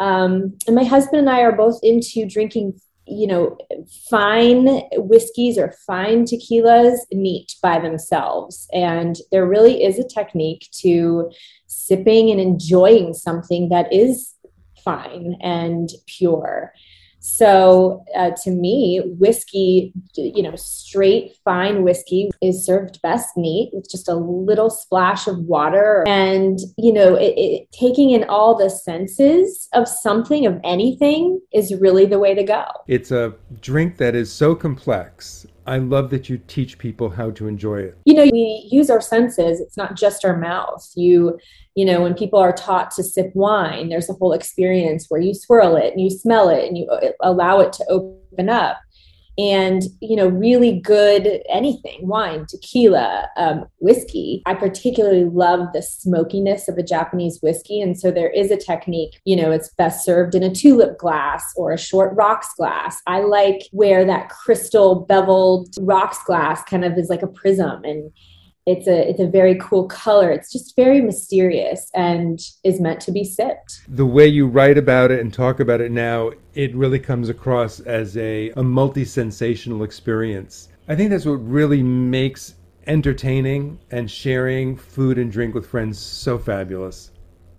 Um, 0.01 0.59
and 0.67 0.75
my 0.75 0.85
husband 0.85 1.21
and 1.21 1.31
I 1.31 1.41
are 1.41 1.57
both 1.57 1.79
into 1.83 2.27
drinking 2.27 2.81
you 3.07 3.27
know, 3.27 3.57
fine 4.09 4.83
whiskeys 4.95 5.59
or 5.59 5.75
fine 5.87 6.25
tequilas 6.25 7.01
neat 7.13 7.55
by 7.63 7.79
themselves. 7.79 8.67
And 8.73 9.17
there 9.31 9.47
really 9.47 9.85
is 9.85 9.99
a 9.99 10.09
technique 10.09 10.69
to 10.81 11.31
sipping 11.67 12.31
and 12.31 12.41
enjoying 12.41 13.13
something 13.13 13.69
that 13.69 13.93
is 13.93 14.35
fine 14.85 15.37
and 15.43 15.91
pure. 16.07 16.73
So 17.27 18.05
uh, 18.15 18.33
to 18.43 18.51
me, 18.51 19.01
whiskey, 19.19 19.95
you 20.15 20.43
know, 20.43 20.57
straight 20.57 21.33
fine 21.43 21.83
whiskey 21.83 22.31
is 22.43 22.67
served 22.67 23.01
best 23.01 23.35
neat 23.35 23.71
with 23.73 23.91
just 23.91 24.11
a 24.11 24.15
little 24.15 24.69
splash 24.69 25.27
of 25.27 25.39
water 25.39 26.05
and, 26.07 26.59
you 26.77 26.93
know, 26.93 27.15
it, 27.15 27.33
it, 27.39 27.73
taking 27.73 28.11
in 28.11 28.25
all 28.25 28.59
the 28.59 28.69
senses 28.69 29.71
of 29.73 29.89
something, 29.89 30.45
of 30.45 30.61
anything, 30.65 31.41
is 31.55 31.75
really 31.81 32.05
the 32.05 32.19
way 32.19 32.35
to 32.35 32.45
go. 32.45 32.67
It's 32.89 33.11
a 33.11 33.33
drink 33.63 33.97
that 33.97 34.15
is 34.15 34.31
so 34.31 34.55
complex. 34.55 35.47
I 35.67 35.79
love 35.79 36.11
that 36.11 36.29
you 36.29 36.39
teach 36.47 36.79
people 36.79 37.11
how 37.11 37.31
to 37.33 37.49
enjoy 37.49 37.81
it. 37.81 37.99
You 38.05 38.15
know, 38.15 38.25
we 38.25 38.69
use 38.71 38.91
our 38.91 39.01
senses. 39.01 39.61
It's 39.61 39.77
not 39.77 39.97
just 39.97 40.25
our 40.25 40.37
mouth. 40.37 40.87
You, 40.95 41.39
you 41.75 41.85
know, 41.85 42.03
when 42.03 42.15
people 42.15 42.39
are 42.39 42.53
taught 42.53 42.91
to 42.93 43.03
sip 43.03 43.31
wine, 43.35 43.89
there's 43.89 44.11
a 44.11 44.15
whole 44.15 44.33
experience 44.33 45.07
where 45.09 45.21
you 45.21 45.35
swirl 45.35 45.77
it 45.77 45.93
and 45.93 46.01
you 46.01 46.11
smell 46.11 46.49
it 46.49 46.67
and 46.69 46.77
you 46.77 46.89
allow 47.23 47.61
it 47.61 47.73
to 47.75 47.85
open 47.89 48.49
up. 48.49 48.79
And, 49.37 49.83
you 50.01 50.17
know, 50.17 50.29
really 50.29 50.79
good 50.81 51.43
anything 51.49 52.07
wine, 52.07 52.47
tequila, 52.47 53.29
um, 53.37 53.67
whiskey. 53.79 54.43
I 54.47 54.55
particularly 54.55 55.25
love 55.25 55.73
the 55.73 55.83
smokiness 55.83 56.69
of 56.69 56.79
a 56.79 56.83
Japanese 56.83 57.41
whiskey. 57.43 57.81
And 57.81 57.99
so 57.99 58.11
there 58.11 58.31
is 58.31 58.51
a 58.51 58.57
technique, 58.57 59.21
you 59.25 59.37
know, 59.37 59.51
it's 59.51 59.71
best 59.71 60.05
served 60.05 60.35
in 60.35 60.43
a 60.43 60.55
tulip 60.55 60.99
glass 60.99 61.53
or 61.57 61.73
a 61.73 61.79
short 61.79 62.15
rocks 62.15 62.55
glass. 62.57 63.03
I 63.07 63.21
like 63.21 63.69
where 63.73 64.05
that 64.05 64.29
crystal 64.29 65.01
beveled 65.01 65.75
rocks 65.81 66.23
glass 66.25 66.63
kind 66.65 66.85
of 66.85 66.97
is 66.97 67.09
like 67.09 67.23
a 67.23 67.27
prism 67.27 67.85
and 67.85 68.13
it's 68.67 68.89
a 68.89 69.11
it's 69.11 69.21
a 69.21 69.27
very 69.27 69.57
cool 69.57 69.87
color. 69.89 70.31
It's 70.31 70.51
just 70.51 70.75
very 70.75 71.01
mysterious 71.01 71.91
and 71.95 72.41
is 72.65 72.81
meant 72.81 73.01
to 73.03 73.13
be 73.13 73.25
sipped. 73.25 73.83
The 73.89 74.07
way 74.07 74.27
you 74.27 74.47
write 74.47 74.79
about 74.79 75.11
it 75.11 75.21
and 75.21 75.33
talk 75.33 75.61
about 75.61 75.81
it 75.81 75.93
now, 75.93 76.31
it 76.55 76.75
really 76.75 76.99
comes 76.99 77.29
across 77.29 77.81
as 77.81 78.17
a, 78.17 78.51
a 78.51 78.63
multi 78.63 79.05
sensational 79.05 79.83
experience. 79.83 80.69
I 80.89 80.97
think 80.97 81.11
that's 81.11 81.27
what 81.27 81.35
really 81.35 81.83
makes 81.83 82.55
entertaining 82.87 83.79
and 83.91 84.11
sharing 84.11 84.77
food 84.77 85.19
and 85.19 85.31
drink 85.31 85.55
with 85.55 85.67
friends 85.67 85.99
so 85.99 86.39
fabulous. 86.39 87.11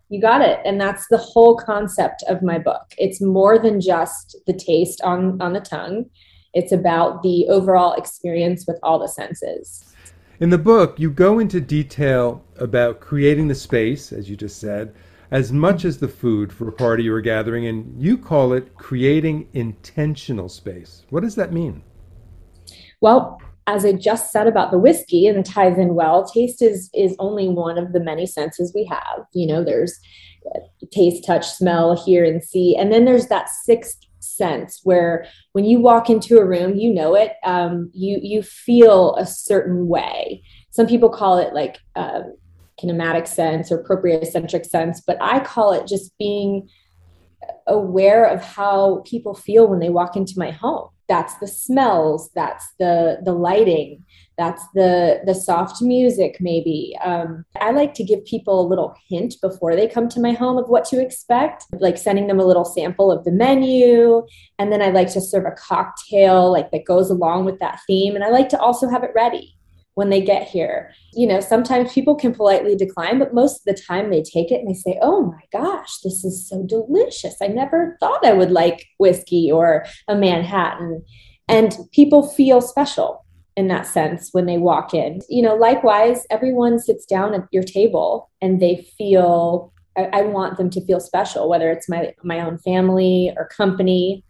you 0.10 0.22
got 0.22 0.42
it. 0.42 0.60
And 0.66 0.80
that's 0.80 1.08
the 1.10 1.18
whole 1.18 1.56
concept 1.56 2.24
of 2.28 2.42
my 2.42 2.58
book. 2.60 2.86
It's 2.98 3.22
more 3.22 3.60
than 3.60 3.80
just 3.80 4.38
the 4.48 4.54
taste 4.54 5.02
on 5.02 5.40
on 5.40 5.54
the 5.54 5.62
tongue. 5.62 6.06
It's 6.54 6.72
about 6.72 7.22
the 7.22 7.48
overall 7.50 7.94
experience 7.94 8.66
with 8.68 8.80
all 8.82 8.98
the 8.98 9.10
senses 9.10 9.85
In 10.38 10.50
the 10.50 10.58
book, 10.58 11.00
you 11.00 11.10
go 11.10 11.40
into 11.40 11.62
detail 11.62 12.44
about 12.58 13.00
creating 13.00 13.48
the 13.48 13.56
space, 13.56 14.12
as 14.12 14.30
you 14.30 14.36
just 14.36 14.60
said, 14.60 14.94
as 15.32 15.54
much 15.54 15.86
as 15.86 15.98
the 15.98 16.10
food 16.10 16.52
for 16.52 16.68
a 16.68 16.74
party 16.74 17.08
or 17.08 17.18
a 17.18 17.22
gathering, 17.22 17.68
and 17.68 18.02
you 18.02 18.18
call 18.18 18.52
it 18.52 18.76
creating 18.76 19.48
intentional 19.54 20.50
space. 20.50 21.04
What 21.10 21.24
does 21.24 21.36
that 21.36 21.54
mean? 21.54 21.84
Well, 23.00 23.42
as 23.68 23.86
I 23.86 23.94
just 23.94 24.34
said 24.34 24.46
about 24.46 24.72
the 24.72 24.78
whiskey 24.78 25.28
and 25.28 25.46
ties 25.46 25.78
in 25.78 25.96
well, 25.96 26.26
taste 26.26 26.62
is 26.62 26.90
is 26.94 27.16
only 27.18 27.48
one 27.48 27.78
of 27.78 27.94
the 27.94 28.02
many 28.02 28.26
senses 28.26 28.74
we 28.76 28.84
have. 28.86 29.26
You 29.34 29.48
know, 29.48 29.64
there's 29.64 29.98
taste, 30.92 31.26
touch, 31.26 31.48
smell, 31.48 31.96
hear, 31.96 32.26
and 32.26 32.44
see, 32.44 32.76
and 32.76 32.92
then 32.92 33.06
there's 33.06 33.28
that 33.28 33.50
sixth 33.50 34.05
sense 34.26 34.82
where 34.84 35.26
when 35.54 35.66
you 35.66 35.80
walk 35.80 36.10
into 36.10 36.38
a 36.38 36.46
room, 36.46 36.76
you 36.76 36.94
know 36.94 37.16
it, 37.16 37.34
um, 37.44 37.92
you 37.94 38.20
you 38.22 38.42
feel 38.42 39.16
a 39.16 39.26
certain 39.26 39.88
way. 39.88 40.44
Some 40.72 40.88
people 40.88 41.10
call 41.10 41.38
it 41.38 41.54
like 41.54 41.78
uh, 41.96 42.22
kinematic 42.82 43.28
sense 43.28 43.72
or 43.72 43.84
proprioceptive 43.84 44.66
sense, 44.66 45.02
but 45.06 45.18
I 45.22 45.40
call 45.40 45.74
it 45.74 45.88
just 45.88 46.18
being 46.18 46.68
aware 47.68 48.26
of 48.26 48.42
how 48.42 49.04
people 49.06 49.36
feel 49.36 49.68
when 49.68 49.80
they 49.80 49.90
walk 49.90 50.16
into 50.16 50.34
my 50.38 50.52
home 50.52 50.90
that's 51.08 51.36
the 51.36 51.48
smells 51.48 52.30
that's 52.34 52.66
the 52.80 53.20
the 53.24 53.34
lighting 53.34 54.04
that's 54.38 54.64
the 54.74 55.22
the 55.26 55.34
soft 55.34 55.82
music 55.82 56.38
maybe 56.40 56.98
um, 57.04 57.46
i 57.62 57.72
like 57.72 57.94
to 57.94 58.04
give 58.04 58.24
people 58.26 58.60
a 58.60 58.68
little 58.68 58.96
hint 59.10 59.36
before 59.42 59.76
they 59.76 59.88
come 59.88 60.08
to 60.10 60.20
my 60.20 60.32
home 60.32 60.58
of 60.58 60.68
what 60.70 60.86
to 60.86 61.02
expect 61.02 61.66
like 61.74 61.98
sending 61.98 62.28
them 62.28 62.40
a 62.40 62.46
little 62.46 62.66
sample 62.66 63.12
of 63.12 63.24
the 63.24 63.32
menu 63.32 64.26
and 64.60 64.72
then 64.72 64.82
i 64.82 64.90
like 64.90 65.12
to 65.12 65.22
serve 65.22 65.46
a 65.46 65.52
cocktail 65.52 66.52
like 66.52 66.72
that 66.72 66.86
goes 66.86 67.10
along 67.10 67.46
with 67.46 67.60
that 67.60 67.80
theme 67.88 68.16
and 68.16 68.24
i 68.24 68.30
like 68.30 68.50
to 68.50 68.60
also 68.60 68.90
have 68.90 69.04
it 69.04 69.12
ready 69.16 69.56
when 69.96 70.10
they 70.10 70.22
get 70.22 70.48
here. 70.48 70.92
You 71.14 71.26
know, 71.26 71.40
sometimes 71.40 71.94
people 71.94 72.16
can 72.16 72.34
politely 72.34 72.76
decline, 72.76 73.18
but 73.18 73.34
most 73.34 73.60
of 73.60 73.64
the 73.76 73.82
time 73.82 74.10
they 74.10 74.22
take 74.22 74.52
it 74.52 74.60
and 74.60 74.70
they 74.70 74.74
say, 74.74 75.00
Oh 75.02 75.24
my 75.24 75.42
gosh, 75.52 76.00
this 76.04 76.24
is 76.24 76.48
so 76.48 76.64
delicious. 76.64 77.36
I 77.42 77.48
never 77.48 77.98
thought 78.00 78.26
I 78.26 78.34
would 78.34 78.52
like 78.52 78.86
whiskey 79.00 79.50
or 79.52 79.86
a 80.08 80.16
Manhattan. 80.16 81.04
And 81.48 81.78
people 81.92 82.28
feel 82.28 82.62
special 82.62 83.25
in 83.56 83.68
that 83.70 83.88
sense 83.88 84.30
when 84.32 84.46
they 84.46 84.58
walk 84.58 84.94
in. 84.94 85.22
You 85.30 85.42
know, 85.42 85.56
likewise, 85.56 86.26
everyone 86.30 86.80
sits 86.80 87.06
down 87.06 87.34
at 87.34 87.48
your 87.52 87.64
table 87.64 88.30
and 88.42 88.62
they 88.62 88.88
feel 88.98 89.72
I, 89.98 90.10
I 90.12 90.22
want 90.24 90.58
them 90.58 90.70
to 90.72 90.86
feel 90.86 91.00
special, 91.00 91.50
whether 91.50 91.72
it's 91.72 91.88
my 91.90 92.14
my 92.24 92.40
own 92.42 92.58
family 92.58 93.34
or 93.38 93.48
company 93.48 94.24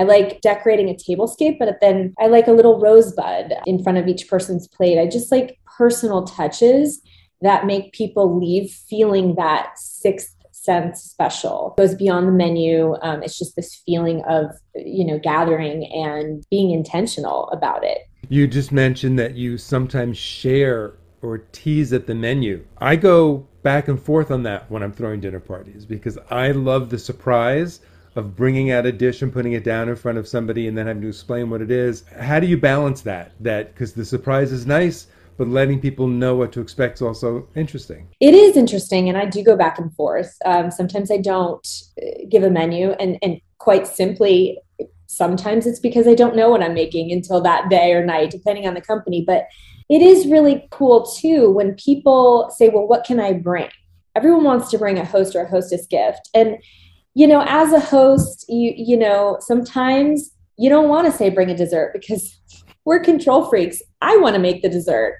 I 0.00 0.04
like 0.04 0.40
decorating 0.40 0.88
a 0.88 0.94
tablescape, 0.94 1.58
but 1.58 1.76
then 1.82 2.14
I 2.18 2.28
like 2.28 2.48
a 2.48 2.52
little 2.52 2.80
rosebud 2.80 3.52
in 3.66 3.82
front 3.82 3.98
of 3.98 4.08
each 4.08 4.28
person's 4.28 4.66
plate. 4.66 4.98
I 4.98 5.06
just 5.06 5.30
like 5.30 5.58
personal 5.76 6.24
touches 6.24 7.02
that 7.42 7.66
make 7.66 7.92
people 7.92 8.38
leave 8.38 8.70
feeling 8.70 9.34
that 9.34 9.72
sixth 9.76 10.34
sense 10.52 11.02
special. 11.02 11.74
It 11.76 11.82
goes 11.82 11.94
beyond 11.94 12.28
the 12.28 12.32
menu. 12.32 12.96
Um, 13.02 13.22
it's 13.22 13.38
just 13.38 13.56
this 13.56 13.82
feeling 13.84 14.22
of, 14.26 14.46
you 14.74 15.04
know, 15.04 15.18
gathering 15.18 15.84
and 15.92 16.46
being 16.50 16.70
intentional 16.70 17.50
about 17.50 17.84
it. 17.84 17.98
You 18.28 18.46
just 18.46 18.72
mentioned 18.72 19.18
that 19.18 19.34
you 19.34 19.58
sometimes 19.58 20.16
share 20.16 20.94
or 21.22 21.38
tease 21.52 21.92
at 21.92 22.06
the 22.06 22.14
menu. 22.14 22.64
I 22.78 22.96
go 22.96 23.46
back 23.62 23.88
and 23.88 24.00
forth 24.00 24.30
on 24.30 24.42
that 24.44 24.70
when 24.70 24.82
I'm 24.82 24.92
throwing 24.92 25.20
dinner 25.20 25.40
parties 25.40 25.84
because 25.84 26.18
I 26.30 26.52
love 26.52 26.90
the 26.90 26.98
surprise 26.98 27.80
of 28.16 28.36
bringing 28.36 28.70
out 28.70 28.86
a 28.86 28.92
dish 28.92 29.22
and 29.22 29.32
putting 29.32 29.52
it 29.52 29.64
down 29.64 29.88
in 29.88 29.96
front 29.96 30.18
of 30.18 30.26
somebody 30.26 30.66
and 30.66 30.76
then 30.76 30.86
having 30.86 31.02
to 31.02 31.08
explain 31.08 31.50
what 31.50 31.62
it 31.62 31.70
is. 31.70 32.04
How 32.18 32.40
do 32.40 32.46
you 32.46 32.56
balance 32.56 33.02
that? 33.02 33.32
That 33.40 33.74
because 33.74 33.92
the 33.92 34.04
surprise 34.04 34.50
is 34.52 34.66
nice, 34.66 35.06
but 35.36 35.48
letting 35.48 35.80
people 35.80 36.06
know 36.06 36.34
what 36.34 36.52
to 36.52 36.60
expect 36.60 36.96
is 36.96 37.02
also 37.02 37.48
interesting. 37.54 38.08
It 38.20 38.34
is 38.34 38.56
interesting, 38.56 39.08
and 39.08 39.16
I 39.16 39.26
do 39.26 39.42
go 39.42 39.56
back 39.56 39.78
and 39.78 39.94
forth. 39.94 40.36
Um, 40.44 40.70
sometimes 40.70 41.10
I 41.10 41.18
don't 41.18 41.66
uh, 42.02 42.24
give 42.28 42.42
a 42.42 42.50
menu, 42.50 42.90
and 42.92 43.18
and 43.22 43.40
quite 43.58 43.86
simply, 43.86 44.58
sometimes 45.10 45.66
it's 45.66 45.80
because 45.80 46.06
I 46.06 46.14
don't 46.14 46.36
know 46.36 46.48
what 46.48 46.62
I'm 46.62 46.74
making 46.74 47.10
until 47.10 47.40
that 47.40 47.68
day 47.68 47.92
or 47.92 48.04
night, 48.04 48.30
depending 48.30 48.66
on 48.66 48.74
the 48.74 48.80
company. 48.80 49.24
But 49.26 49.46
it 49.88 50.02
is 50.02 50.28
really 50.28 50.68
cool 50.70 51.04
too 51.04 51.50
when 51.50 51.74
people 51.74 52.50
say, 52.56 52.68
"Well, 52.68 52.86
what 52.86 53.04
can 53.04 53.18
I 53.18 53.32
bring?" 53.32 53.68
Everyone 54.14 54.44
wants 54.44 54.70
to 54.70 54.78
bring 54.78 54.98
a 54.98 55.04
host 55.04 55.34
or 55.34 55.42
a 55.42 55.50
hostess 55.50 55.86
gift, 55.86 56.30
and 56.32 56.56
you 57.14 57.26
know, 57.26 57.42
as 57.46 57.72
a 57.72 57.80
host, 57.80 58.44
you 58.48 58.72
you 58.76 58.96
know, 58.96 59.36
sometimes 59.40 60.30
you 60.56 60.70
don't 60.70 60.88
want 60.88 61.10
to 61.10 61.12
say 61.12 61.28
bring 61.28 61.50
a 61.50 61.56
dessert 61.56 61.90
because 61.92 62.38
we're 62.84 63.00
control 63.00 63.44
freaks. 63.46 63.82
I 64.00 64.16
want 64.16 64.34
to 64.34 64.40
make 64.40 64.62
the 64.62 64.68
dessert. 64.68 65.18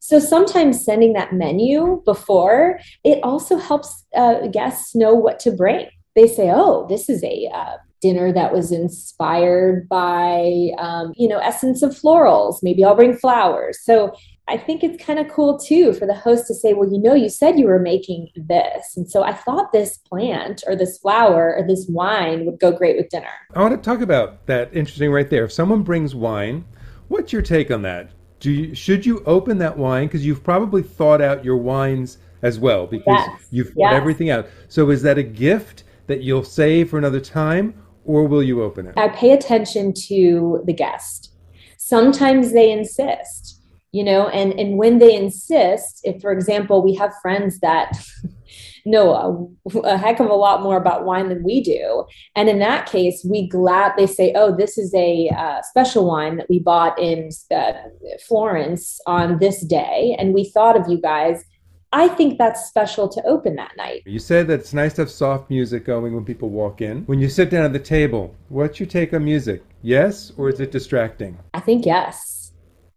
So 0.00 0.18
sometimes 0.18 0.84
sending 0.84 1.12
that 1.14 1.32
menu 1.32 2.02
before 2.04 2.78
it 3.04 3.20
also 3.22 3.56
helps 3.56 4.04
uh, 4.16 4.46
guests 4.48 4.94
know 4.94 5.14
what 5.14 5.38
to 5.40 5.50
bring. 5.50 5.88
They 6.14 6.28
say, 6.28 6.50
"Oh, 6.54 6.86
this 6.88 7.08
is 7.08 7.24
a 7.24 7.50
uh, 7.52 7.76
dinner 8.02 8.32
that 8.32 8.52
was 8.52 8.72
inspired 8.72 9.88
by, 9.88 10.70
um, 10.78 11.14
you 11.16 11.28
know, 11.28 11.38
essence 11.38 11.82
of 11.82 11.92
florals. 11.92 12.56
Maybe 12.62 12.84
I'll 12.84 12.96
bring 12.96 13.16
flowers." 13.16 13.78
So 13.82 14.12
I 14.48 14.58
think 14.58 14.82
it's 14.82 15.02
kind 15.02 15.18
of 15.18 15.28
cool 15.28 15.56
too 15.56 15.92
for 15.94 16.04
the 16.04 16.14
host 16.14 16.46
to 16.48 16.54
say, 16.54 16.74
well, 16.74 16.90
you 16.90 16.98
know, 16.98 17.14
you 17.14 17.28
said 17.28 17.58
you 17.58 17.66
were 17.66 17.78
making 17.78 18.28
this. 18.34 18.96
And 18.96 19.08
so 19.08 19.22
I 19.22 19.32
thought 19.32 19.72
this 19.72 19.98
plant 19.98 20.64
or 20.66 20.74
this 20.74 20.98
flower 20.98 21.54
or 21.56 21.66
this 21.66 21.86
wine 21.88 22.44
would 22.44 22.58
go 22.58 22.72
great 22.72 22.96
with 22.96 23.08
dinner. 23.08 23.32
I 23.54 23.60
want 23.60 23.80
to 23.80 23.90
talk 23.90 24.00
about 24.00 24.46
that. 24.46 24.74
Interesting 24.74 25.12
right 25.12 25.30
there. 25.30 25.44
If 25.44 25.52
someone 25.52 25.82
brings 25.82 26.14
wine, 26.14 26.64
what's 27.08 27.32
your 27.32 27.42
take 27.42 27.70
on 27.70 27.82
that? 27.82 28.10
Do 28.40 28.50
you, 28.50 28.74
should 28.74 29.06
you 29.06 29.22
open 29.24 29.58
that 29.58 29.78
wine? 29.78 30.08
Because 30.08 30.26
you've 30.26 30.42
probably 30.42 30.82
thought 30.82 31.20
out 31.20 31.44
your 31.44 31.56
wines 31.56 32.18
as 32.42 32.58
well 32.58 32.88
because 32.88 33.04
yes. 33.06 33.46
you've 33.52 33.68
thought 33.68 33.92
yes. 33.92 33.94
everything 33.94 34.30
out. 34.30 34.48
So 34.68 34.90
is 34.90 35.02
that 35.02 35.16
a 35.16 35.22
gift 35.22 35.84
that 36.08 36.22
you'll 36.22 36.42
save 36.42 36.90
for 36.90 36.98
another 36.98 37.20
time 37.20 37.81
or 38.04 38.26
will 38.26 38.42
you 38.42 38.62
open 38.62 38.86
it? 38.86 38.94
I 38.96 39.08
pay 39.08 39.32
attention 39.32 39.92
to 40.08 40.62
the 40.66 40.72
guest. 40.72 41.32
Sometimes 41.78 42.52
they 42.52 42.70
insist 42.70 43.62
you 43.92 44.02
know 44.02 44.28
and 44.28 44.58
and 44.58 44.78
when 44.78 44.98
they 44.98 45.14
insist 45.14 46.00
if 46.02 46.20
for 46.20 46.32
example 46.32 46.82
we 46.82 46.94
have 46.94 47.12
friends 47.20 47.60
that 47.60 47.92
know 48.84 49.54
a, 49.74 49.78
a, 49.80 49.96
heck 49.96 50.18
of 50.18 50.28
a 50.28 50.34
lot 50.34 50.62
more 50.62 50.76
about 50.76 51.04
wine 51.04 51.28
than 51.28 51.42
we 51.44 51.62
do 51.62 52.04
and 52.34 52.48
in 52.48 52.58
that 52.58 52.86
case 52.86 53.24
we 53.28 53.46
glad 53.48 53.92
they 53.96 54.06
say 54.06 54.32
oh 54.34 54.54
this 54.54 54.76
is 54.76 54.92
a 54.94 55.28
uh, 55.36 55.62
special 55.62 56.06
wine 56.06 56.36
that 56.36 56.48
we 56.48 56.58
bought 56.58 56.98
in 56.98 57.28
uh, 57.54 57.72
florence 58.26 58.98
on 59.06 59.38
this 59.38 59.60
day 59.60 60.16
and 60.18 60.34
we 60.34 60.50
thought 60.50 60.76
of 60.76 60.88
you 60.88 61.00
guys 61.00 61.44
I 61.92 62.08
think 62.08 62.38
that's 62.38 62.66
special 62.66 63.08
to 63.08 63.22
open 63.26 63.56
that 63.56 63.72
night. 63.76 64.02
You 64.06 64.18
said 64.18 64.46
that 64.48 64.60
it's 64.60 64.72
nice 64.72 64.94
to 64.94 65.02
have 65.02 65.10
soft 65.10 65.50
music 65.50 65.84
going 65.84 66.14
when 66.14 66.24
people 66.24 66.48
walk 66.48 66.80
in. 66.80 67.02
When 67.04 67.20
you 67.20 67.28
sit 67.28 67.50
down 67.50 67.64
at 67.64 67.72
the 67.72 67.78
table, 67.78 68.34
what's 68.48 68.80
your 68.80 68.88
take 68.88 69.12
on 69.12 69.24
music? 69.24 69.62
Yes, 69.82 70.32
or 70.36 70.48
is 70.48 70.60
it 70.60 70.70
distracting? 70.70 71.38
I 71.52 71.60
think 71.60 71.84
yes 71.84 72.42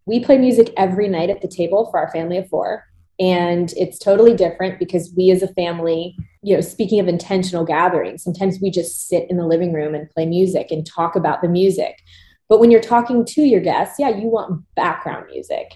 we 0.06 0.24
play 0.24 0.38
music 0.38 0.72
every 0.78 1.08
night 1.08 1.30
at 1.30 1.42
the 1.42 1.48
table 1.48 1.90
for 1.90 2.00
our 2.00 2.12
family 2.12 2.38
of 2.38 2.48
four 2.50 2.84
and 3.20 3.74
it's 3.74 3.98
totally 3.98 4.34
different 4.34 4.78
because 4.78 5.14
we 5.16 5.32
as 5.32 5.42
a 5.42 5.54
family 5.54 6.16
you 6.42 6.54
know 6.54 6.62
speaking 6.62 7.00
of 7.00 7.08
intentional 7.08 7.64
gatherings 7.64 8.24
sometimes 8.24 8.60
we 8.62 8.70
just 8.70 9.08
sit 9.08 9.26
in 9.30 9.38
the 9.38 9.46
living 9.46 9.74
room 9.74 9.96
and 9.96 10.10
play 10.10 10.26
music 10.26 10.68
and 10.72 10.86
talk 10.86 11.16
about 11.16 11.42
the 11.42 11.48
music 11.48 12.02
but 12.50 12.60
when 12.60 12.70
you're 12.70 12.82
talking 12.82 13.26
to 13.26 13.42
your 13.42 13.62
guests 13.62 13.98
yeah 14.00 14.10
you 14.10 14.28
want 14.28 14.64
background 14.76 15.26
music 15.32 15.76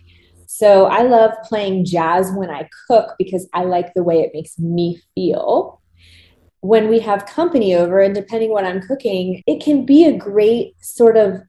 so 0.51 0.85
i 0.85 1.03
love 1.03 1.31
playing 1.43 1.85
jazz 1.85 2.31
when 2.31 2.49
i 2.49 2.67
cook 2.87 3.13
because 3.19 3.47
i 3.53 3.63
like 3.63 3.93
the 3.93 4.01
way 4.01 4.21
it 4.21 4.31
makes 4.33 4.57
me 4.57 4.99
feel. 5.13 5.79
When 6.61 6.89
we 6.89 6.99
have 7.01 7.27
company 7.27 7.75
over 7.75 8.01
and 8.01 8.15
depending 8.15 8.49
what 8.49 8.65
i'm 8.65 8.81
cooking 8.81 9.43
it 9.45 9.63
can 9.63 9.85
be 9.85 10.05
a 10.05 10.17
great 10.17 10.73
sort 10.83 11.17
of 11.17 11.39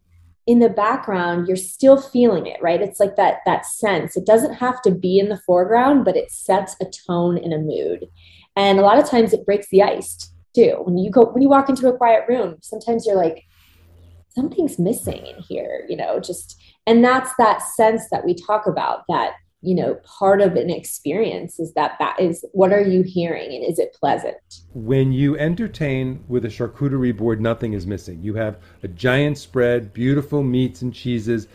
in 0.47 0.59
the 0.59 0.69
background 0.69 1.49
you're 1.49 1.57
still 1.57 1.99
feeling 1.99 2.45
it 2.47 2.61
right? 2.61 2.83
It's 2.83 3.01
like 3.01 3.17
that 3.17 3.39
that 3.47 3.65
sense. 3.65 4.19
It 4.19 4.27
doesn't 4.27 4.55
have 4.55 4.83
to 4.83 4.91
be 4.91 5.19
in 5.19 5.31
the 5.31 5.41
foreground 5.47 6.05
but 6.05 6.17
it 6.17 6.31
sets 6.31 6.77
a 6.83 6.85
tone 6.85 7.39
and 7.39 7.55
a 7.55 7.59
mood. 7.59 8.05
And 8.55 8.79
a 8.79 8.83
lot 8.83 8.99
of 8.99 9.09
times 9.09 9.33
it 9.33 9.47
breaks 9.47 9.69
the 9.71 9.83
ice 9.83 10.31
too. 10.55 10.83
When 10.85 10.99
you 10.99 11.11
go 11.11 11.25
when 11.25 11.41
you 11.41 11.49
walk 11.49 11.71
into 11.71 11.89
a 11.89 11.97
quiet 11.97 12.25
room 12.29 12.59
sometimes 12.61 13.07
you're 13.07 13.17
like 13.17 13.45
something's 14.35 14.79
missing 14.79 15.27
in 15.27 15.37
here 15.43 15.85
you 15.89 15.97
know 15.97 16.21
just 16.21 16.61
and 16.87 17.05
that's 17.05 17.31
that 17.39 17.63
sense 17.63 18.09
that 18.11 18.25
we 18.25 18.35
talk 18.35 18.67
about 18.67 19.05
that 19.09 19.35
you 19.63 19.75
know 19.75 19.95
part 20.05 20.41
of 20.41 20.57
an 20.57 20.71
experience 20.71 21.59
is 21.59 21.73
that 21.75 21.97
that 21.99 22.19
is 22.19 22.45
what 22.53 22.73
are 22.73 22.81
you 22.81 23.03
hearing 23.03 23.55
and 23.55 23.65
is 23.65 23.79
it 23.79 23.95
pleasant? 23.99 24.37
When 24.73 25.13
you 25.13 25.37
entertain 25.39 26.25
with 26.29 26.45
a 26.45 26.49
charcuterie 26.49 27.17
board 27.17 27.41
nothing 27.41 27.75
is 27.75 27.87
missing. 27.87 28.23
You 28.23 28.35
have 28.35 28.59
a 28.83 28.89
giant 28.89 29.39
spread 29.39 29.93
beautiful 29.93 30.43
meats 30.43 30.83
and 30.83 30.95
cheeses. 30.95 31.49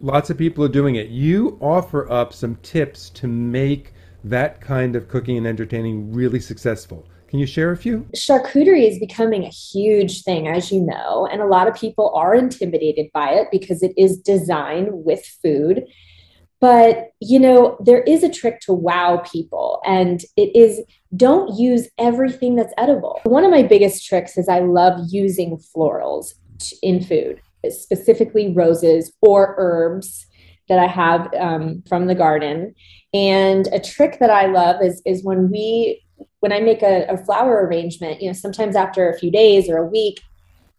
Lots 0.00 0.28
of 0.28 0.36
people 0.36 0.64
are 0.64 0.68
doing 0.68 0.96
it. 0.96 1.08
You 1.08 1.56
offer 1.60 2.10
up 2.10 2.32
some 2.32 2.56
tips 2.56 3.08
to 3.10 3.26
make 3.26 3.94
that 4.24 4.60
kind 4.60 4.94
of 4.96 5.08
cooking 5.08 5.38
and 5.38 5.46
entertaining 5.46 6.12
really 6.12 6.40
successful 6.40 7.06
can 7.36 7.40
you 7.40 7.46
share 7.46 7.70
a 7.70 7.76
few? 7.76 8.06
Charcuterie 8.16 8.88
is 8.90 8.98
becoming 8.98 9.44
a 9.44 9.50
huge 9.50 10.22
thing, 10.22 10.48
as 10.48 10.72
you 10.72 10.80
know, 10.80 11.28
and 11.30 11.42
a 11.42 11.46
lot 11.46 11.68
of 11.68 11.74
people 11.74 12.10
are 12.14 12.34
intimidated 12.34 13.08
by 13.12 13.28
it 13.28 13.48
because 13.52 13.82
it 13.82 13.92
is 13.94 14.16
designed 14.16 14.88
with 14.90 15.22
food. 15.42 15.84
But 16.62 17.10
you 17.20 17.38
know 17.38 17.76
there 17.84 18.00
is 18.04 18.22
a 18.22 18.30
trick 18.30 18.60
to 18.60 18.72
wow 18.72 19.18
people 19.30 19.82
and 19.84 20.22
it 20.38 20.56
is 20.56 20.80
don't 21.14 21.58
use 21.58 21.88
everything 21.98 22.56
that's 22.56 22.72
edible. 22.78 23.20
One 23.24 23.44
of 23.44 23.50
my 23.50 23.62
biggest 23.62 24.06
tricks 24.08 24.38
is 24.38 24.48
i 24.48 24.60
love 24.60 24.98
using 25.10 25.58
florals 25.58 26.32
in 26.82 27.04
food 27.04 27.42
specifically 27.68 28.54
roses 28.54 29.12
or 29.20 29.54
herbs 29.58 30.26
that 30.70 30.78
i 30.78 30.86
have 30.86 31.28
um, 31.38 31.82
from 31.86 32.06
the 32.06 32.14
garden. 32.14 32.74
And 33.12 33.66
a 33.74 33.78
trick 33.78 34.18
that 34.20 34.30
i 34.30 34.46
love 34.46 34.82
is 34.82 35.02
is 35.04 35.22
when 35.22 35.50
we 35.50 36.00
when 36.40 36.52
i 36.52 36.60
make 36.60 36.82
a, 36.82 37.06
a 37.08 37.16
flower 37.16 37.66
arrangement 37.66 38.20
you 38.20 38.28
know 38.28 38.32
sometimes 38.32 38.76
after 38.76 39.08
a 39.08 39.18
few 39.18 39.30
days 39.30 39.68
or 39.68 39.78
a 39.78 39.86
week 39.86 40.20